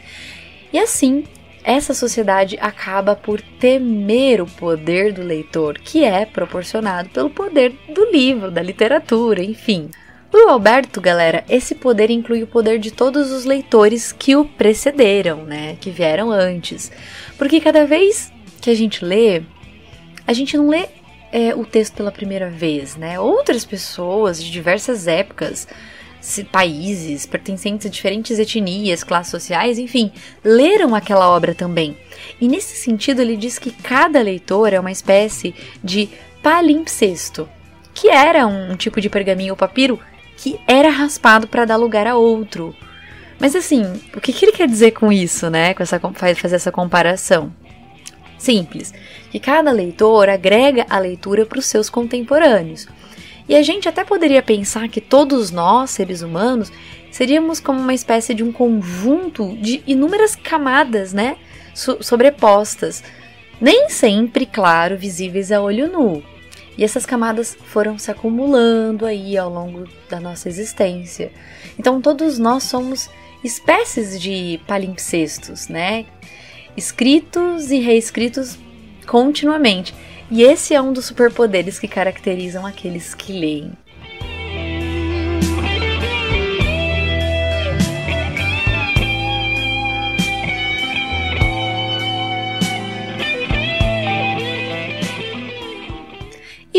E 0.73 0.79
assim, 0.79 1.25
essa 1.65 1.93
sociedade 1.93 2.57
acaba 2.61 3.15
por 3.15 3.41
temer 3.41 4.41
o 4.41 4.47
poder 4.47 5.13
do 5.13 5.23
leitor, 5.23 5.79
que 5.79 6.05
é 6.05 6.25
proporcionado 6.25 7.09
pelo 7.11 7.29
poder 7.29 7.75
do 7.93 8.11
livro, 8.11 8.51
da 8.51 8.63
literatura, 8.63 9.43
enfim. 9.43 9.91
Para 10.31 10.47
o 10.47 10.49
Alberto, 10.49 11.01
galera, 11.01 11.45
esse 11.49 11.75
poder 11.75 12.09
inclui 12.09 12.43
o 12.43 12.47
poder 12.47 12.79
de 12.79 12.93
todos 12.93 13.33
os 13.33 13.45
leitores 13.45 14.13
que 14.13 14.37
o 14.37 14.45
precederam, 14.45 15.45
né, 15.45 15.77
que 15.81 15.91
vieram 15.91 16.31
antes. 16.31 16.91
Porque 17.37 17.61
cada 17.61 17.85
vez 17.85 18.33
que 18.61 18.71
a 18.71 18.75
gente 18.75 19.05
lê, 19.05 19.43
a 20.27 20.33
gente 20.33 20.57
não 20.57 20.69
lê 20.69 20.87
é, 21.33 21.55
o 21.55 21.65
texto 21.65 21.95
pela 21.95 22.13
primeira 22.13 22.51
vez, 22.51 22.97
né? 22.97 23.19
Outras 23.19 23.65
pessoas 23.65 24.43
de 24.43 24.51
diversas 24.51 25.07
épocas 25.07 25.67
países, 26.53 27.25
pertencentes 27.25 27.87
a 27.87 27.91
diferentes 27.91 28.39
etnias, 28.39 29.03
classes 29.03 29.31
sociais, 29.31 29.79
enfim, 29.79 30.13
leram 30.45 30.95
aquela 30.95 31.29
obra 31.29 31.55
também. 31.55 31.97
E 32.41 32.47
nesse 32.47 32.77
sentido, 32.77 33.23
ele 33.23 33.37
diz 33.37 33.59
que 33.59 33.71
cada 33.71 34.21
leitor 34.21 34.73
é 34.73 34.81
uma 34.81 34.93
espécie 34.93 35.55
de 35.83 36.11
palimpsesto, 36.43 37.49
que 37.95 38.09
era 38.09 38.47
um 38.47 38.77
tipo 38.77 39.01
de 39.01 39.09
pergaminho 39.09 39.55
ou 39.55 39.57
papiro 39.57 39.99
que 40.37 40.59
era 40.67 40.89
raspado 40.89 41.47
para 41.47 41.65
dar 41.65 41.77
lugar 41.77 42.07
a 42.07 42.17
outro. 42.17 42.75
Mas 43.39 43.57
assim, 43.57 43.83
o 44.15 44.21
que, 44.21 44.33
que 44.33 44.45
ele 44.45 44.53
quer 44.53 44.69
dizer 44.69 44.93
com 44.93 45.11
isso, 45.11 45.49
né? 45.49 45.75
Com 45.75 45.83
essa 45.83 45.99
fazer 45.99 46.57
essa 46.57 46.73
comparação? 46.73 47.53
Simples, 48.41 48.95
que 49.31 49.39
cada 49.39 49.71
leitor 49.71 50.31
agrega 50.31 50.87
a 50.89 50.99
leitura 50.99 51.45
para 51.45 51.59
os 51.59 51.67
seus 51.67 51.91
contemporâneos. 51.91 52.89
E 53.47 53.55
a 53.55 53.63
gente 53.63 53.87
até 53.87 54.03
poderia 54.03 54.43
pensar 54.43 54.89
que 54.89 55.01
todos 55.01 55.51
nós, 55.51 55.91
seres 55.91 56.23
humanos, 56.23 56.73
seríamos 57.11 57.61
como 57.61 57.79
uma 57.79 57.93
espécie 57.93 58.33
de 58.33 58.43
um 58.43 58.51
conjunto 58.51 59.55
de 59.59 59.83
inúmeras 59.87 60.35
camadas, 60.35 61.13
né? 61.13 61.37
So 61.75 62.03
sobrepostas. 62.03 63.05
Nem 63.61 63.91
sempre, 63.91 64.47
claro, 64.47 64.97
visíveis 64.97 65.53
a 65.53 65.61
olho 65.61 65.93
nu. 65.93 66.23
E 66.79 66.83
essas 66.85 67.05
camadas 67.05 67.55
foram 67.67 67.99
se 67.99 68.11
acumulando 68.11 69.05
aí 69.05 69.37
ao 69.37 69.51
longo 69.51 69.87
da 70.09 70.19
nossa 70.19 70.49
existência. 70.49 71.31
Então 71.79 72.01
todos 72.01 72.39
nós 72.39 72.63
somos 72.63 73.11
espécies 73.45 74.19
de 74.19 74.59
palimpsestos, 74.67 75.69
né? 75.69 76.07
Escritos 76.77 77.71
e 77.71 77.79
reescritos 77.79 78.59
continuamente. 79.07 79.95
E 80.31 80.43
esse 80.43 80.75
é 80.75 80.81
um 80.81 80.93
dos 80.93 81.07
superpoderes 81.07 81.79
que 81.79 81.89
caracterizam 81.89 82.65
aqueles 82.65 83.15
que 83.15 83.33
leem. 83.33 83.73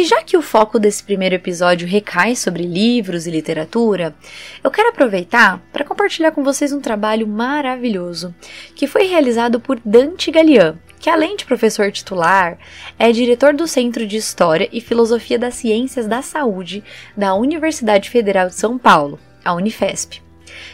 E 0.01 0.03
já 0.03 0.23
que 0.23 0.35
o 0.35 0.41
foco 0.41 0.79
desse 0.79 1.03
primeiro 1.03 1.35
episódio 1.35 1.87
recai 1.87 2.35
sobre 2.35 2.63
livros 2.63 3.27
e 3.27 3.29
literatura, 3.29 4.15
eu 4.63 4.71
quero 4.71 4.89
aproveitar 4.89 5.61
para 5.71 5.85
compartilhar 5.85 6.31
com 6.31 6.43
vocês 6.43 6.73
um 6.73 6.81
trabalho 6.81 7.27
maravilhoso 7.27 8.33
que 8.75 8.87
foi 8.87 9.03
realizado 9.03 9.59
por 9.59 9.79
Dante 9.85 10.31
Galian, 10.31 10.79
que 10.99 11.07
além 11.07 11.35
de 11.35 11.45
professor 11.45 11.91
titular, 11.91 12.57
é 12.97 13.11
diretor 13.11 13.53
do 13.53 13.67
Centro 13.67 14.07
de 14.07 14.17
História 14.17 14.67
e 14.71 14.81
Filosofia 14.81 15.37
das 15.37 15.53
Ciências 15.53 16.07
da 16.07 16.23
Saúde 16.23 16.83
da 17.15 17.35
Universidade 17.35 18.09
Federal 18.09 18.47
de 18.47 18.55
São 18.55 18.79
Paulo, 18.79 19.19
a 19.45 19.53
Unifesp. 19.53 20.19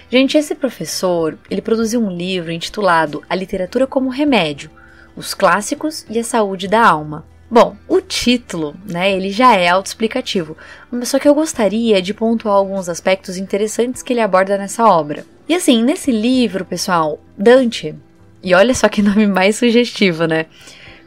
Gente, 0.10 0.38
esse 0.38 0.56
professor, 0.56 1.38
ele 1.52 1.62
produziu 1.62 2.02
um 2.02 2.10
livro 2.10 2.50
intitulado 2.50 3.22
A 3.30 3.36
Literatura 3.36 3.86
como 3.86 4.08
Remédio: 4.08 4.72
Os 5.18 5.34
Clássicos 5.34 6.06
e 6.10 6.18
a 6.18 6.24
Saúde 6.24 6.70
da 6.70 6.88
Alma. 6.88 7.26
Bom, 7.50 7.78
o 7.88 8.02
título, 8.02 8.76
né, 8.86 9.12
ele 9.12 9.32
já 9.32 9.56
é 9.56 9.70
autoexplicativo, 9.70 10.58
só 11.04 11.18
que 11.18 11.28
eu 11.28 11.34
gostaria 11.34 12.02
de 12.02 12.14
pontuar 12.14 12.56
alguns 12.56 12.90
aspectos 12.90 13.38
interessantes 13.38 14.02
que 14.02 14.12
ele 14.12 14.20
aborda 14.20 14.58
nessa 14.58 14.86
obra. 14.86 15.26
E 15.48 15.56
assim, 15.56 15.82
nesse 15.82 16.12
livro, 16.12 16.66
pessoal, 16.66 17.20
Dante, 17.38 17.96
e 18.44 18.54
olha 18.54 18.74
só 18.74 18.90
que 18.90 19.02
nome 19.04 19.26
mais 19.28 19.56
sugestivo, 19.56 20.26
né? 20.26 20.48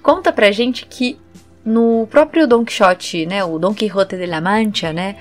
Conta 0.03 0.33
pra 0.33 0.51
gente 0.51 0.87
que 0.87 1.19
no 1.63 2.07
próprio 2.11 2.47
Don 2.47 2.65
Quixote, 2.65 3.27
né, 3.27 3.45
o 3.45 3.59
Don 3.59 3.75
Quixote 3.75 4.17
de 4.17 4.25
la 4.25 4.41
Mancha, 4.41 4.95
né, 4.95 5.17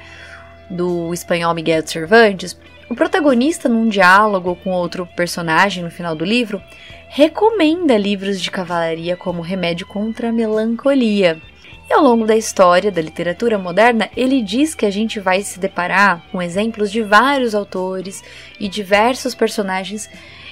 do 0.70 1.14
espanhol 1.14 1.54
Miguel 1.54 1.82
de 1.82 1.92
Cervantes, 1.92 2.58
o 2.90 2.96
protagonista, 2.96 3.68
num 3.68 3.90
diálogo 3.90 4.56
com 4.64 4.72
outro 4.72 5.06
personagem 5.18 5.84
no 5.84 5.92
final 5.92 6.16
do 6.16 6.24
livro, 6.24 6.62
recomenda 7.10 7.98
livros 7.98 8.40
de 8.40 8.52
cavalaria 8.52 9.18
como 9.18 9.42
remédio 9.42 9.88
contra 9.88 10.30
a 10.30 10.32
melancolia. 10.32 11.42
E 11.90 11.94
ao 11.94 12.04
longo 12.04 12.24
da 12.28 12.38
história 12.38 12.92
da 12.92 13.02
literatura 13.02 13.58
moderna, 13.58 14.10
ele 14.16 14.44
diz 14.44 14.76
que 14.76 14.86
a 14.86 14.92
gente 14.92 15.20
vai 15.20 15.42
se 15.42 15.60
deparar 15.60 16.24
com 16.32 16.40
exemplos 16.40 16.92
de 16.92 17.02
vários 17.02 17.56
autores 17.56 18.24
e 18.60 18.68
diversos 18.68 19.34
personagens 19.34 20.08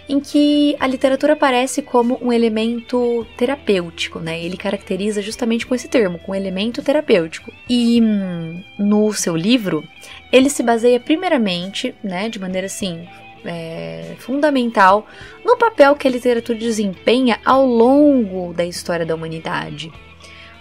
em 0.09 0.19
que 0.19 0.75
a 0.79 0.87
literatura 0.87 1.33
aparece 1.33 1.83
como 1.83 2.17
um 2.23 2.33
elemento 2.33 3.27
terapêutico, 3.37 4.19
né? 4.19 4.41
Ele 4.41 4.57
caracteriza 4.57 5.21
justamente 5.21 5.67
com 5.67 5.75
esse 5.75 5.87
termo, 5.87 6.17
com 6.17 6.33
elemento 6.33 6.81
terapêutico. 6.81 7.51
E 7.69 8.01
hum, 8.01 8.63
no 8.79 9.13
seu 9.13 9.35
livro, 9.35 9.83
ele 10.31 10.49
se 10.49 10.63
baseia 10.63 10.99
primeiramente, 10.99 11.93
né, 12.03 12.29
de 12.29 12.39
maneira 12.39 12.65
assim 12.65 13.05
é, 13.47 14.15
fundamental 14.19 15.07
no 15.43 15.57
papel 15.57 15.95
que 15.95 16.07
a 16.07 16.11
literatura 16.11 16.57
desempenha 16.57 17.39
ao 17.43 17.65
longo 17.65 18.53
da 18.53 18.65
história 18.65 19.05
da 19.05 19.15
humanidade. 19.15 19.91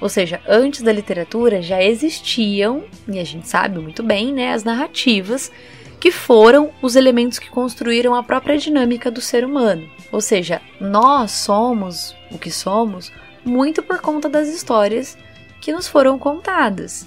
Ou 0.01 0.09
seja, 0.09 0.41
antes 0.47 0.83
da 0.83 0.93
literatura 0.93 1.63
já 1.63 1.83
existiam, 1.83 2.85
e 3.09 3.19
a 3.19 3.25
gente 3.25 3.49
sabe 3.49 3.79
muito 3.79 4.03
bem, 4.03 4.33
né, 4.33 4.53
as 4.53 4.63
narrativas 4.63 5.51
que 5.99 6.11
foram 6.11 6.71
os 6.83 6.95
elementos 6.95 7.39
que 7.39 7.51
construíram 7.51 8.15
a 8.15 8.23
própria 8.23 8.59
dinâmica 8.59 9.11
do 9.11 9.21
ser 9.21 9.45
humano. 9.45 9.89
Ou 10.13 10.21
seja, 10.21 10.61
nós 10.81 11.31
somos 11.33 12.15
o 12.31 12.39
que 12.39 12.51
somos 12.51 13.11
muito 13.45 13.83
por 13.83 14.01
conta 14.01 14.29
das 14.29 14.49
histórias 14.49 15.17
que 15.61 15.73
nos 15.73 15.89
foram 15.89 16.19
contadas. 16.19 17.07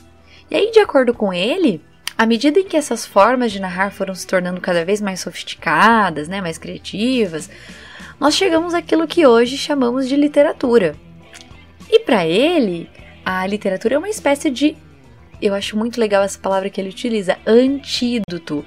E 0.49 0.55
aí, 0.55 0.71
de 0.71 0.79
acordo 0.79 1.13
com 1.13 1.31
ele, 1.31 1.81
à 2.19 2.25
medida 2.25 2.59
em 2.59 2.65
que 2.65 2.75
essas 2.75 3.05
formas 3.05 3.49
de 3.49 3.61
narrar 3.61 3.93
foram 3.93 4.13
se 4.13 4.27
tornando 4.27 4.59
cada 4.59 4.83
vez 4.83 4.99
mais 4.99 5.21
sofisticadas, 5.21 6.27
né, 6.27 6.41
mais 6.41 6.57
criativas, 6.57 7.49
nós 8.19 8.35
chegamos 8.35 8.73
àquilo 8.73 9.07
que 9.07 9.25
hoje 9.25 9.57
chamamos 9.57 10.05
de 10.05 10.17
literatura. 10.17 10.97
E 11.89 11.99
para 11.99 12.27
ele, 12.27 12.89
a 13.23 13.47
literatura 13.47 13.95
é 13.95 13.97
uma 13.97 14.09
espécie 14.09 14.49
de. 14.49 14.75
Eu 15.41 15.53
acho 15.53 15.77
muito 15.77 15.97
legal 15.97 16.21
essa 16.21 16.37
palavra 16.37 16.69
que 16.69 16.81
ele 16.81 16.89
utiliza, 16.89 17.37
antídoto. 17.47 18.65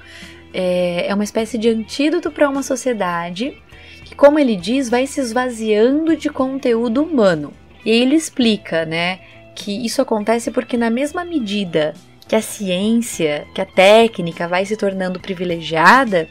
É, 0.51 1.05
é 1.07 1.13
uma 1.13 1.23
espécie 1.23 1.55
de 1.55 1.69
antídoto 1.69 2.31
para 2.31 2.49
uma 2.49 2.63
sociedade 2.63 3.61
que, 4.03 4.15
como 4.15 4.39
ele 4.39 4.55
diz, 4.55 4.89
vai 4.89 5.05
se 5.05 5.21
esvaziando 5.21 6.17
de 6.17 6.27
conteúdo 6.27 7.03
humano. 7.03 7.53
E 7.85 7.91
ele 7.91 8.15
explica, 8.15 8.83
né, 8.83 9.19
que 9.53 9.85
isso 9.85 10.01
acontece 10.01 10.49
porque, 10.49 10.75
na 10.75 10.89
mesma 10.89 11.23
medida 11.23 11.93
que 12.33 12.37
a 12.37 12.41
ciência, 12.41 13.45
que 13.53 13.61
a 13.61 13.65
técnica 13.65 14.47
vai 14.47 14.65
se 14.65 14.75
tornando 14.75 15.19
privilegiada, 15.19 16.27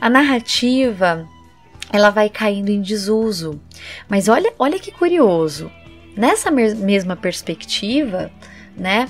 a 0.00 0.08
narrativa 0.08 1.28
ela 1.92 2.10
vai 2.10 2.28
caindo 2.28 2.68
em 2.70 2.80
desuso. 2.80 3.60
Mas 4.08 4.28
olha, 4.28 4.54
olha 4.60 4.78
que 4.78 4.92
curioso. 4.92 5.72
Nessa 6.16 6.52
mesma 6.52 7.16
perspectiva, 7.16 8.30
né, 8.76 9.08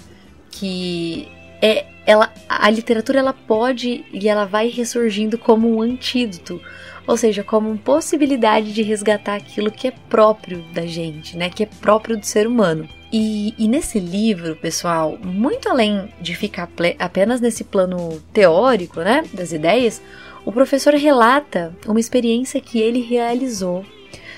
que 0.50 1.28
é 1.60 1.84
ela 2.06 2.32
a 2.48 2.70
literatura 2.70 3.18
ela 3.18 3.34
pode 3.34 4.06
e 4.10 4.26
ela 4.26 4.46
vai 4.46 4.68
ressurgindo 4.68 5.36
como 5.36 5.76
um 5.76 5.82
antídoto, 5.82 6.58
ou 7.06 7.18
seja, 7.18 7.44
como 7.44 7.68
uma 7.68 7.76
possibilidade 7.76 8.72
de 8.72 8.80
resgatar 8.80 9.34
aquilo 9.34 9.70
que 9.70 9.88
é 9.88 9.92
próprio 10.08 10.64
da 10.72 10.86
gente, 10.86 11.36
né, 11.36 11.50
que 11.50 11.64
é 11.64 11.66
próprio 11.66 12.16
do 12.16 12.24
ser 12.24 12.46
humano. 12.46 12.88
E, 13.16 13.54
e, 13.56 13.68
nesse 13.68 14.00
livro, 14.00 14.56
pessoal, 14.56 15.16
muito 15.22 15.68
além 15.68 16.12
de 16.20 16.34
ficar 16.34 16.68
apenas 16.98 17.40
nesse 17.40 17.62
plano 17.62 18.20
teórico, 18.32 19.02
né, 19.02 19.22
das 19.32 19.52
ideias, 19.52 20.02
o 20.44 20.50
professor 20.50 20.92
relata 20.94 21.72
uma 21.86 22.00
experiência 22.00 22.60
que 22.60 22.80
ele 22.80 23.00
realizou 23.00 23.86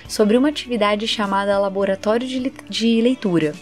sobre 0.07 0.37
uma 0.37 0.51
atividade 0.51 1.09
chamada 1.09 1.59
Laboratório 1.59 2.29
de, 2.29 2.53
de 2.69 3.01
Leitura, 3.01 3.55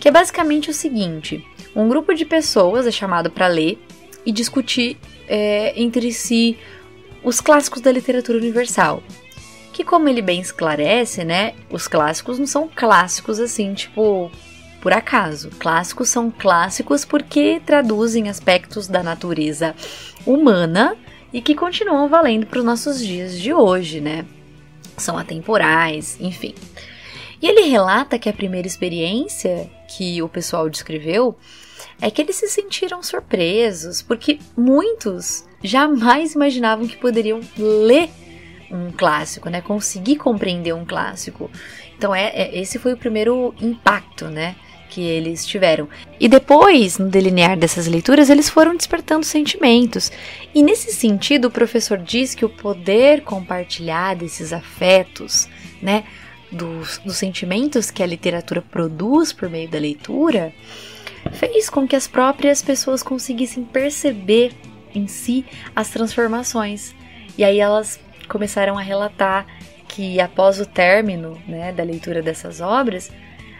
que 0.00 0.08
é 0.08 0.10
basicamente 0.10 0.68
o 0.68 0.74
seguinte: 0.74 1.46
um 1.76 1.88
grupo 1.88 2.12
de 2.12 2.24
pessoas 2.24 2.88
é 2.88 2.90
chamado 2.90 3.30
para 3.30 3.46
ler 3.46 3.78
e 4.26 4.32
discutir 4.32 4.96
é, 5.28 5.80
entre 5.80 6.12
si 6.12 6.58
os 7.22 7.40
clássicos 7.40 7.82
da 7.82 7.92
literatura 7.92 8.36
universal, 8.36 9.00
que 9.72 9.84
como 9.84 10.08
ele 10.08 10.22
bem 10.22 10.40
esclarece, 10.40 11.24
né, 11.24 11.54
os 11.70 11.88
clássicos 11.88 12.38
não 12.38 12.46
são 12.46 12.68
clássicos 12.68 13.38
assim, 13.38 13.74
tipo, 13.74 14.30
por 14.80 14.92
acaso. 14.92 15.50
Clássicos 15.58 16.08
são 16.08 16.30
clássicos 16.30 17.04
porque 17.04 17.60
traduzem 17.64 18.28
aspectos 18.28 18.88
da 18.88 19.02
natureza 19.02 19.74
humana 20.26 20.96
e 21.32 21.40
que 21.40 21.54
continuam 21.54 22.08
valendo 22.08 22.46
para 22.46 22.58
os 22.58 22.64
nossos 22.64 23.04
dias 23.04 23.38
de 23.38 23.52
hoje, 23.52 24.00
né? 24.00 24.26
São 24.96 25.16
atemporais, 25.16 26.16
enfim. 26.20 26.54
E 27.40 27.46
ele 27.46 27.68
relata 27.68 28.18
que 28.18 28.28
a 28.28 28.32
primeira 28.32 28.66
experiência 28.66 29.70
que 29.88 30.20
o 30.22 30.28
pessoal 30.28 30.68
descreveu 30.68 31.36
é 32.00 32.10
que 32.10 32.20
eles 32.20 32.36
se 32.36 32.48
sentiram 32.48 33.02
surpresos, 33.02 34.02
porque 34.02 34.38
muitos 34.56 35.44
jamais 35.62 36.34
imaginavam 36.34 36.86
que 36.86 36.96
poderiam 36.96 37.40
ler 37.56 38.10
um 38.70 38.90
clássico, 38.90 39.48
né? 39.48 39.60
Conseguir 39.60 40.16
compreender 40.16 40.74
um 40.74 40.84
clássico. 40.84 41.50
Então 41.96 42.14
é, 42.14 42.28
é, 42.28 42.58
esse 42.58 42.78
foi 42.78 42.92
o 42.92 42.96
primeiro 42.96 43.54
impacto, 43.60 44.26
né? 44.26 44.56
Que 44.88 45.02
eles 45.02 45.46
tiveram. 45.46 45.88
E 46.18 46.28
depois, 46.28 46.98
no 46.98 47.08
delinear 47.08 47.56
dessas 47.56 47.86
leituras, 47.86 48.30
eles 48.30 48.48
foram 48.48 48.76
despertando 48.76 49.24
sentimentos. 49.24 50.10
E 50.54 50.62
nesse 50.62 50.92
sentido, 50.92 51.46
o 51.46 51.50
professor 51.50 51.98
diz 51.98 52.34
que 52.34 52.44
o 52.44 52.48
poder 52.48 53.22
compartilhar 53.22 54.16
desses 54.16 54.52
afetos, 54.52 55.48
né? 55.80 56.04
Dos, 56.50 56.98
dos 56.98 57.16
sentimentos 57.16 57.92
que 57.92 58.02
a 58.02 58.06
literatura 58.06 58.60
produz 58.60 59.32
por 59.32 59.48
meio 59.48 59.68
da 59.68 59.78
leitura, 59.78 60.52
fez 61.32 61.70
com 61.70 61.86
que 61.86 61.94
as 61.94 62.08
próprias 62.08 62.60
pessoas 62.60 63.04
conseguissem 63.04 63.62
perceber 63.62 64.52
em 64.92 65.06
si 65.06 65.44
as 65.76 65.90
transformações. 65.90 66.92
E 67.38 67.44
aí 67.44 67.60
elas 67.60 68.00
começaram 68.30 68.78
a 68.78 68.80
relatar 68.80 69.44
que 69.88 70.20
após 70.20 70.60
o 70.60 70.64
término 70.64 71.36
né, 71.46 71.72
da 71.72 71.82
leitura 71.82 72.22
dessas 72.22 72.60
obras, 72.60 73.10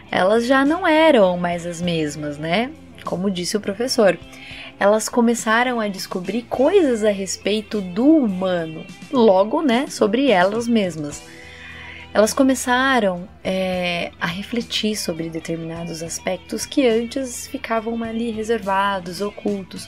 elas 0.09 0.47
já 0.47 0.63
não 0.63 0.87
eram 0.87 1.37
mais 1.37 1.65
as 1.65 1.81
mesmas, 1.81 2.37
né? 2.37 2.71
Como 3.03 3.29
disse 3.29 3.57
o 3.57 3.61
professor. 3.61 4.17
Elas 4.79 5.09
começaram 5.09 5.79
a 5.79 5.87
descobrir 5.87 6.43
coisas 6.43 7.03
a 7.03 7.11
respeito 7.11 7.81
do 7.81 8.17
humano, 8.17 8.85
logo, 9.11 9.61
né, 9.61 9.85
sobre 9.87 10.31
elas 10.31 10.67
mesmas. 10.67 11.21
Elas 12.13 12.33
começaram 12.33 13.27
é, 13.43 14.11
a 14.19 14.27
refletir 14.27 14.95
sobre 14.95 15.29
determinados 15.29 16.01
aspectos 16.01 16.65
que 16.65 16.87
antes 16.87 17.47
ficavam 17.47 18.03
ali 18.03 18.31
reservados, 18.31 19.21
ocultos, 19.21 19.87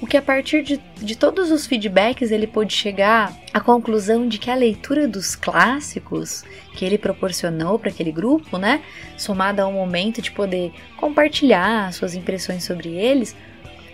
o 0.00 0.06
que 0.06 0.16
a 0.16 0.22
partir 0.22 0.62
de, 0.62 0.80
de 0.96 1.16
todos 1.16 1.50
os 1.50 1.66
feedbacks 1.66 2.30
ele 2.30 2.46
pôde 2.46 2.72
chegar 2.72 3.36
à 3.52 3.60
conclusão 3.60 4.26
de 4.26 4.38
que 4.38 4.50
a 4.50 4.54
leitura 4.54 5.06
dos 5.06 5.36
clássicos 5.36 6.42
que 6.74 6.84
ele 6.84 6.96
proporcionou 6.96 7.78
para 7.78 7.90
aquele 7.90 8.10
grupo, 8.10 8.56
né, 8.56 8.82
somada 9.18 9.62
ao 9.62 9.72
momento 9.72 10.22
de 10.22 10.30
poder 10.30 10.72
compartilhar 10.96 11.92
suas 11.92 12.14
impressões 12.14 12.64
sobre 12.64 12.88
eles, 12.88 13.36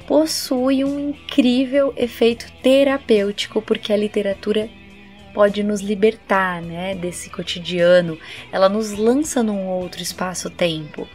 possui 0.07 0.85
um 0.85 1.11
incrível 1.11 1.93
efeito 1.97 2.47
terapêutico 2.63 3.61
porque 3.61 3.93
a 3.93 3.97
literatura 3.97 4.71
pode 5.35 5.63
nos 5.63 5.81
libertar, 5.81 6.63
né, 6.63 6.95
desse 6.95 7.29
cotidiano. 7.29 8.19
Ela 8.53 8.69
nos 8.69 8.93
lança 8.93 9.43
num 9.43 9.67
outro 9.67 10.01
espaço-tempo. 10.01 11.07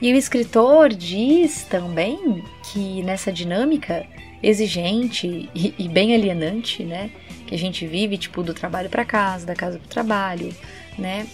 E 0.00 0.12
o 0.12 0.16
escritor 0.16 0.90
diz 0.90 1.64
também 1.64 2.44
que 2.70 3.02
nessa 3.02 3.32
dinâmica 3.32 4.06
exigente 4.42 5.50
e, 5.54 5.74
e 5.76 5.88
bem 5.88 6.14
alienante, 6.14 6.84
né, 6.84 7.10
que 7.46 7.54
a 7.54 7.58
gente 7.58 7.86
vive, 7.86 8.16
tipo, 8.16 8.42
do 8.42 8.54
trabalho 8.54 8.88
para 8.88 9.04
casa, 9.04 9.46
da 9.46 9.54
casa 9.54 9.78
para 9.78 9.86
o 9.86 9.90
trabalho, 9.90 10.54
né? 10.96 11.26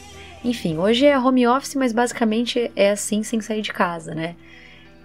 Enfim, 0.42 0.78
hoje 0.78 1.06
é 1.06 1.18
home 1.18 1.46
office, 1.46 1.74
mas 1.74 1.92
basicamente 1.92 2.70
é 2.76 2.90
assim 2.90 3.22
sem 3.22 3.40
sair 3.40 3.62
de 3.62 3.72
casa, 3.72 4.14
né? 4.14 4.36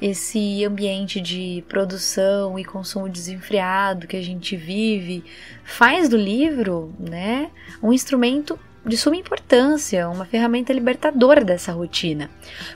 Esse 0.01 0.63
ambiente 0.63 1.19
de 1.19 1.63
produção 1.67 2.57
e 2.57 2.63
consumo 2.63 3.09
desenfreado 3.09 4.07
que 4.07 4.15
a 4.15 4.21
gente 4.21 4.55
vive 4.55 5.23
faz 5.63 6.07
do 6.07 6.15
livro, 6.15 6.93
né, 6.97 7.49
um 7.83 7.91
instrumento 7.91 8.57
de 8.85 8.97
suma 8.97 9.15
importância, 9.15 10.09
uma 10.09 10.25
ferramenta 10.25 10.73
libertadora 10.73 11.43
dessa 11.43 11.71
rotina, 11.71 12.29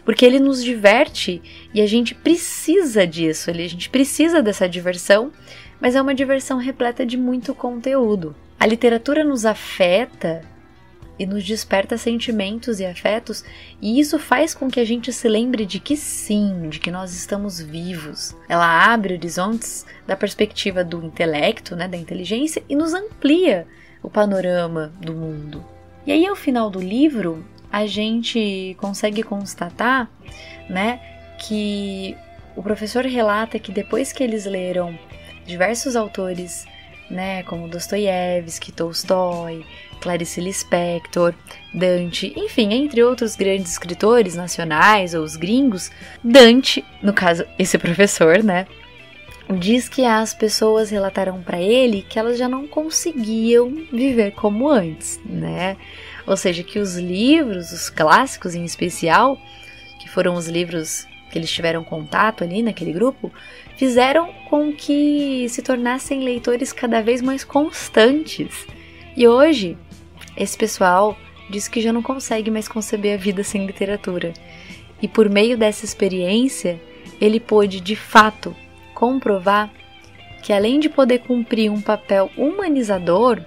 porque 0.03 0.25
ele 0.25 0.39
nos 0.39 0.63
diverte 0.63 1.41
e 1.73 1.81
a 1.81 1.87
gente 1.87 2.13
precisa 2.13 3.07
disso, 3.07 3.49
a 3.49 3.53
gente 3.53 3.89
precisa 3.89 4.41
dessa 4.41 4.67
diversão, 4.67 5.31
mas 5.79 5.95
é 5.95 6.01
uma 6.01 6.15
diversão 6.15 6.57
repleta 6.57 7.05
de 7.05 7.17
muito 7.17 7.53
conteúdo. 7.55 8.35
A 8.59 8.65
literatura 8.65 9.23
nos 9.23 9.45
afeta 9.45 10.41
e 11.17 11.25
nos 11.25 11.43
desperta 11.43 11.97
sentimentos 11.97 12.79
e 12.79 12.85
afetos, 12.85 13.43
e 13.81 13.99
isso 13.99 14.17
faz 14.17 14.53
com 14.53 14.69
que 14.69 14.79
a 14.79 14.85
gente 14.85 15.11
se 15.13 15.27
lembre 15.27 15.65
de 15.65 15.79
que 15.79 15.95
sim, 15.95 16.69
de 16.69 16.79
que 16.79 16.89
nós 16.89 17.13
estamos 17.13 17.59
vivos. 17.59 18.35
Ela 18.49 18.91
abre 18.91 19.13
horizontes 19.13 19.85
da 20.07 20.15
perspectiva 20.15 20.83
do 20.83 21.03
intelecto, 21.03 21.75
né, 21.75 21.87
da 21.87 21.97
inteligência, 21.97 22.63
e 22.67 22.75
nos 22.75 22.93
amplia 22.93 23.67
o 24.01 24.09
panorama 24.09 24.91
do 24.99 25.13
mundo. 25.13 25.72
E 26.05 26.11
aí, 26.11 26.25
ao 26.25 26.35
final 26.35 26.69
do 26.69 26.79
livro, 26.79 27.45
a 27.71 27.85
gente 27.85 28.75
consegue 28.79 29.23
constatar, 29.23 30.09
né, 30.69 30.99
que 31.39 32.15
o 32.55 32.61
professor 32.61 33.05
relata 33.05 33.57
que 33.57 33.71
depois 33.71 34.13
que 34.13 34.23
eles 34.23 34.45
leram 34.45 34.97
diversos 35.45 35.95
autores, 35.95 36.65
né, 37.09 37.43
como 37.43 37.67
Dostoiévski, 37.67 38.71
Tolstói, 38.71 39.65
Clarice 40.01 40.41
Lispector, 40.41 41.33
Dante, 41.73 42.33
enfim, 42.37 42.73
entre 42.73 43.03
outros 43.03 43.35
grandes 43.35 43.71
escritores 43.71 44.35
nacionais 44.35 45.13
ou 45.13 45.23
os 45.23 45.35
gringos, 45.35 45.89
Dante, 46.23 46.83
no 47.01 47.13
caso, 47.13 47.45
esse 47.57 47.77
professor, 47.77 48.43
né, 48.43 48.67
diz 49.49 49.89
que 49.89 50.05
as 50.05 50.33
pessoas 50.33 50.89
relataram 50.89 51.41
para 51.41 51.59
ele 51.59 52.05
que 52.07 52.17
elas 52.17 52.37
já 52.37 52.47
não 52.47 52.67
conseguiam 52.67 53.85
viver 53.91 54.31
como 54.31 54.69
antes, 54.69 55.19
né? 55.25 55.77
Ou 56.25 56.37
seja, 56.37 56.63
que 56.63 56.79
os 56.79 56.95
livros, 56.95 57.71
os 57.71 57.89
clássicos 57.89 58.55
em 58.55 58.63
especial, 58.63 59.37
que 59.99 60.09
foram 60.09 60.35
os 60.35 60.47
livros 60.47 61.05
que 61.29 61.37
eles 61.37 61.51
tiveram 61.51 61.83
contato 61.83 62.43
ali 62.43 62.61
naquele 62.61 62.93
grupo, 62.93 63.31
fizeram 63.75 64.31
com 64.49 64.71
que 64.71 65.47
se 65.49 65.61
tornassem 65.61 66.23
leitores 66.23 66.71
cada 66.71 67.01
vez 67.01 67.21
mais 67.21 67.43
constantes. 67.43 68.67
E 69.17 69.27
hoje, 69.27 69.77
esse 70.37 70.57
pessoal 70.57 71.17
diz 71.49 71.67
que 71.67 71.81
já 71.81 71.91
não 71.91 72.01
consegue 72.01 72.49
mais 72.49 72.67
conceber 72.67 73.15
a 73.15 73.21
vida 73.21 73.43
sem 73.43 73.65
literatura. 73.65 74.33
E 75.01 75.07
por 75.07 75.29
meio 75.29 75.57
dessa 75.57 75.83
experiência, 75.83 76.79
ele 77.19 77.39
pôde 77.39 77.81
de 77.81 77.95
fato 77.95 78.55
comprovar 78.93 79.69
que 80.41 80.51
além 80.51 80.79
de 80.79 80.89
poder 80.89 81.19
cumprir 81.19 81.71
um 81.71 81.81
papel 81.81 82.29
humanizador, 82.37 83.41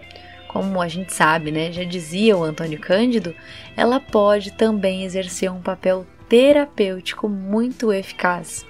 como 0.49 0.81
a 0.81 0.89
gente 0.89 1.13
sabe, 1.13 1.51
né, 1.51 1.71
já 1.71 1.85
dizia 1.85 2.37
o 2.37 2.43
Antônio 2.43 2.81
Cândido, 2.81 3.35
ela 3.77 4.01
pode 4.01 4.53
também 4.53 5.05
exercer 5.05 5.53
um 5.53 5.61
papel 5.61 6.07
terapêutico 6.29 7.29
muito 7.29 7.93
eficaz. 7.93 8.65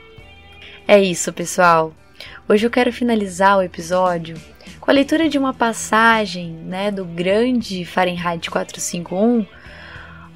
É 0.89 1.01
isso, 1.01 1.33
pessoal. 1.33 1.95
Hoje 2.49 2.67
eu 2.67 2.71
quero 2.71 2.93
finalizar 2.93 3.59
o 3.59 3.63
episódio 3.63 4.37
com 4.81 4.91
a 4.91 4.95
leitura 4.95 5.29
de 5.29 5.39
uma 5.39 5.55
passagem, 5.55 6.51
né, 6.51 6.91
do 6.91 7.05
grande 7.05 7.85
Fahrenheit 7.85 8.51
451 8.51 9.47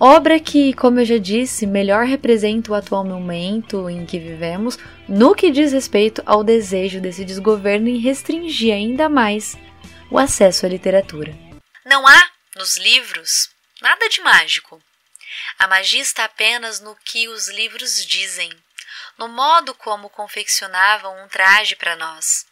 Obra 0.03 0.41
que, 0.41 0.73
como 0.73 0.99
eu 1.01 1.05
já 1.05 1.19
disse, 1.19 1.67
melhor 1.67 2.07
representa 2.07 2.73
o 2.73 2.75
atual 2.75 3.05
momento 3.05 3.91
em 3.91 4.07
que 4.07 4.19
vivemos 4.19 4.79
no 5.07 5.35
que 5.35 5.51
diz 5.51 5.75
respeito 5.75 6.23
ao 6.25 6.43
desejo 6.43 7.03
desse 7.03 7.23
desgoverno 7.23 7.87
em 7.87 7.99
restringir 7.99 8.73
ainda 8.73 9.11
mais 9.11 9.59
o 10.11 10.19
acesso 10.19 10.65
à 10.65 10.71
literatura. 10.71 11.37
Não 11.85 12.07
há, 12.07 12.31
nos 12.57 12.79
livros, 12.79 13.51
nada 13.83 14.09
de 14.09 14.23
mágico. 14.23 14.83
A 15.59 15.67
magia 15.67 16.01
está 16.01 16.25
apenas 16.25 16.81
no 16.81 16.97
que 17.05 17.29
os 17.29 17.51
livros 17.51 18.03
dizem, 18.07 18.51
no 19.19 19.29
modo 19.29 19.75
como 19.75 20.09
confeccionavam 20.09 21.23
um 21.23 21.29
traje 21.29 21.77
para 21.77 21.95
nós, 21.95 22.47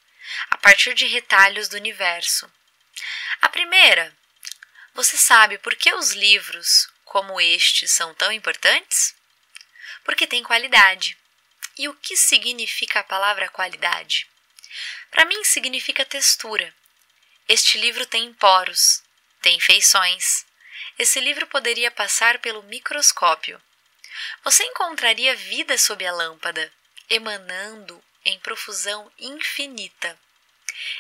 a 0.50 0.58
partir 0.58 0.92
de 0.92 1.06
retalhos 1.06 1.66
do 1.66 1.78
universo. 1.78 2.46
A 3.40 3.48
primeira, 3.48 4.12
você 4.92 5.16
sabe 5.16 5.56
por 5.56 5.74
que 5.76 5.94
os 5.94 6.12
livros, 6.12 6.90
como 7.08 7.40
estes 7.40 7.90
são 7.90 8.14
tão 8.14 8.30
importantes? 8.30 9.14
Porque 10.04 10.26
têm 10.26 10.42
qualidade. 10.42 11.16
E 11.76 11.88
o 11.88 11.94
que 11.94 12.16
significa 12.16 13.00
a 13.00 13.04
palavra 13.04 13.48
qualidade? 13.48 14.28
Para 15.10 15.24
mim, 15.24 15.42
significa 15.42 16.04
textura. 16.04 16.72
Este 17.48 17.78
livro 17.78 18.04
tem 18.04 18.32
poros, 18.34 19.02
tem 19.40 19.58
feições. 19.58 20.44
Esse 20.98 21.18
livro 21.20 21.46
poderia 21.46 21.90
passar 21.90 22.40
pelo 22.40 22.62
microscópio. 22.64 23.60
Você 24.44 24.62
encontraria 24.64 25.34
vida 25.34 25.78
sob 25.78 26.04
a 26.04 26.12
lâmpada, 26.12 26.70
emanando 27.08 28.04
em 28.24 28.38
profusão 28.40 29.10
infinita. 29.18 30.18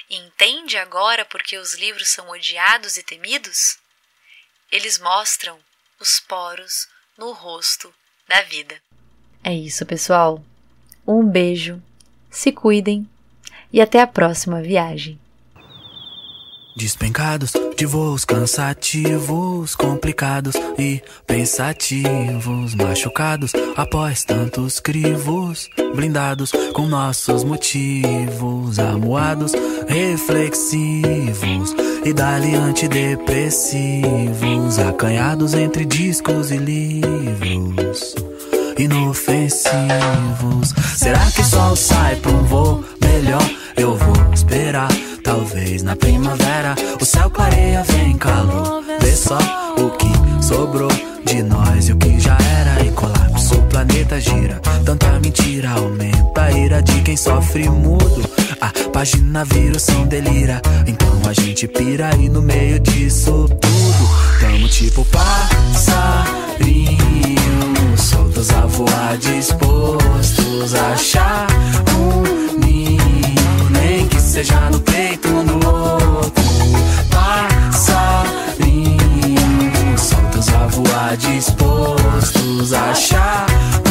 Entende 0.08 0.78
agora 0.78 1.24
por 1.24 1.42
que 1.42 1.58
os 1.58 1.74
livros 1.74 2.08
são 2.08 2.30
odiados 2.30 2.96
e 2.96 3.02
temidos? 3.02 3.78
Eles 4.70 4.98
mostram 4.98 5.62
os 6.00 6.20
poros 6.20 6.86
no 7.16 7.32
rosto 7.32 7.92
da 8.28 8.42
vida. 8.42 8.76
É 9.42 9.52
isso, 9.52 9.86
pessoal. 9.86 10.42
Um 11.06 11.26
beijo, 11.26 11.82
se 12.30 12.52
cuidem 12.52 13.08
e 13.72 13.80
até 13.80 14.00
a 14.00 14.06
próxima 14.06 14.60
viagem. 14.60 15.18
Despencados 16.78 17.52
de 17.76 17.84
voos 17.86 18.24
cansativos, 18.24 19.74
complicados 19.74 20.54
e 20.78 21.02
pensativos, 21.26 22.76
machucados 22.76 23.50
após 23.76 24.22
tantos 24.22 24.78
crivos, 24.78 25.68
blindados 25.96 26.52
com 26.72 26.86
nossos 26.86 27.42
motivos, 27.42 28.78
amuados, 28.78 29.54
reflexivos 29.88 31.74
e 32.04 32.12
dali 32.12 32.54
antidepressivos, 32.54 34.78
acanhados 34.78 35.54
entre 35.54 35.84
discos 35.84 36.52
e 36.52 36.58
livros 36.58 38.14
inofensivos. 38.78 39.72
Será 40.96 41.28
que 41.32 41.40
o 41.40 41.44
sol 41.44 41.74
sai 41.74 42.14
pra 42.14 42.30
um 42.30 42.44
voo 42.44 42.84
melhor? 43.02 43.42
Eu 43.76 43.96
vou 43.96 44.32
esperar 44.32 45.07
Talvez 45.28 45.82
na 45.82 45.94
primavera 45.94 46.74
o 46.98 47.04
céu 47.04 47.28
clareia, 47.28 47.82
vem 47.82 48.16
calor. 48.16 48.82
Vê 48.98 49.12
só 49.14 49.36
o 49.76 49.90
que 49.90 50.10
sobrou 50.42 50.88
de 51.22 51.42
nós 51.42 51.86
e 51.86 51.92
o 51.92 51.96
que 51.98 52.18
já 52.18 52.34
era 52.40 52.82
e 52.82 52.90
colapso. 52.92 53.56
O 53.56 53.62
planeta 53.64 54.18
gira, 54.18 54.58
tanta 54.86 55.20
mentira 55.20 55.68
aumenta 55.72 56.44
a 56.44 56.50
ira 56.50 56.82
de 56.82 57.02
quem 57.02 57.14
sofre 57.14 57.68
mudo. 57.68 58.22
A 58.58 58.72
página 58.90 59.44
vira 59.44 59.76
o 59.76 59.78
som 59.78 60.06
delira, 60.06 60.62
então 60.86 61.20
a 61.28 61.34
gente 61.34 61.68
pira 61.68 62.08
e 62.16 62.30
no 62.30 62.40
meio 62.40 62.80
disso 62.80 63.46
tudo 63.60 64.08
tamo 64.40 64.66
tipo 64.66 65.04
passarinho, 65.04 66.38
soltos 67.98 68.48
a 68.48 68.62
voar, 68.62 69.18
dispostos 69.18 70.74
a 70.74 70.92
achar 70.94 71.46
um 71.98 72.37
seja 74.38 74.70
no 74.70 74.78
peito 74.80 75.28
no 75.28 75.54
outro. 75.54 76.44
Passarinho, 77.10 77.98
soltos 79.98 80.48
a 80.54 80.66
voar, 80.68 81.16
dispostos 81.16 82.72
a 82.72 82.90
achar 82.90 83.46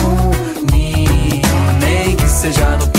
um 0.05 0.31
ninho, 0.71 1.73
nem 1.81 2.15
que 2.15 2.29
seja 2.29 2.77
no 2.77 2.88
peito 2.88 2.96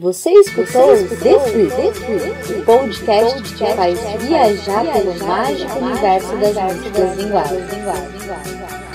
Você 0.00 0.30
escutou 0.30 0.94
o 0.94 0.96
Desfile, 0.96 1.68
o 2.58 2.64
podcast 2.64 3.42
que 3.42 3.54
te 3.54 3.74
faz 3.74 4.00
viajar 4.22 4.90
pelo 4.90 5.26
mágico 5.26 5.78
universo 5.78 6.36
das 6.38 6.74
músicas 6.74 7.16
linguagens. 7.18 8.89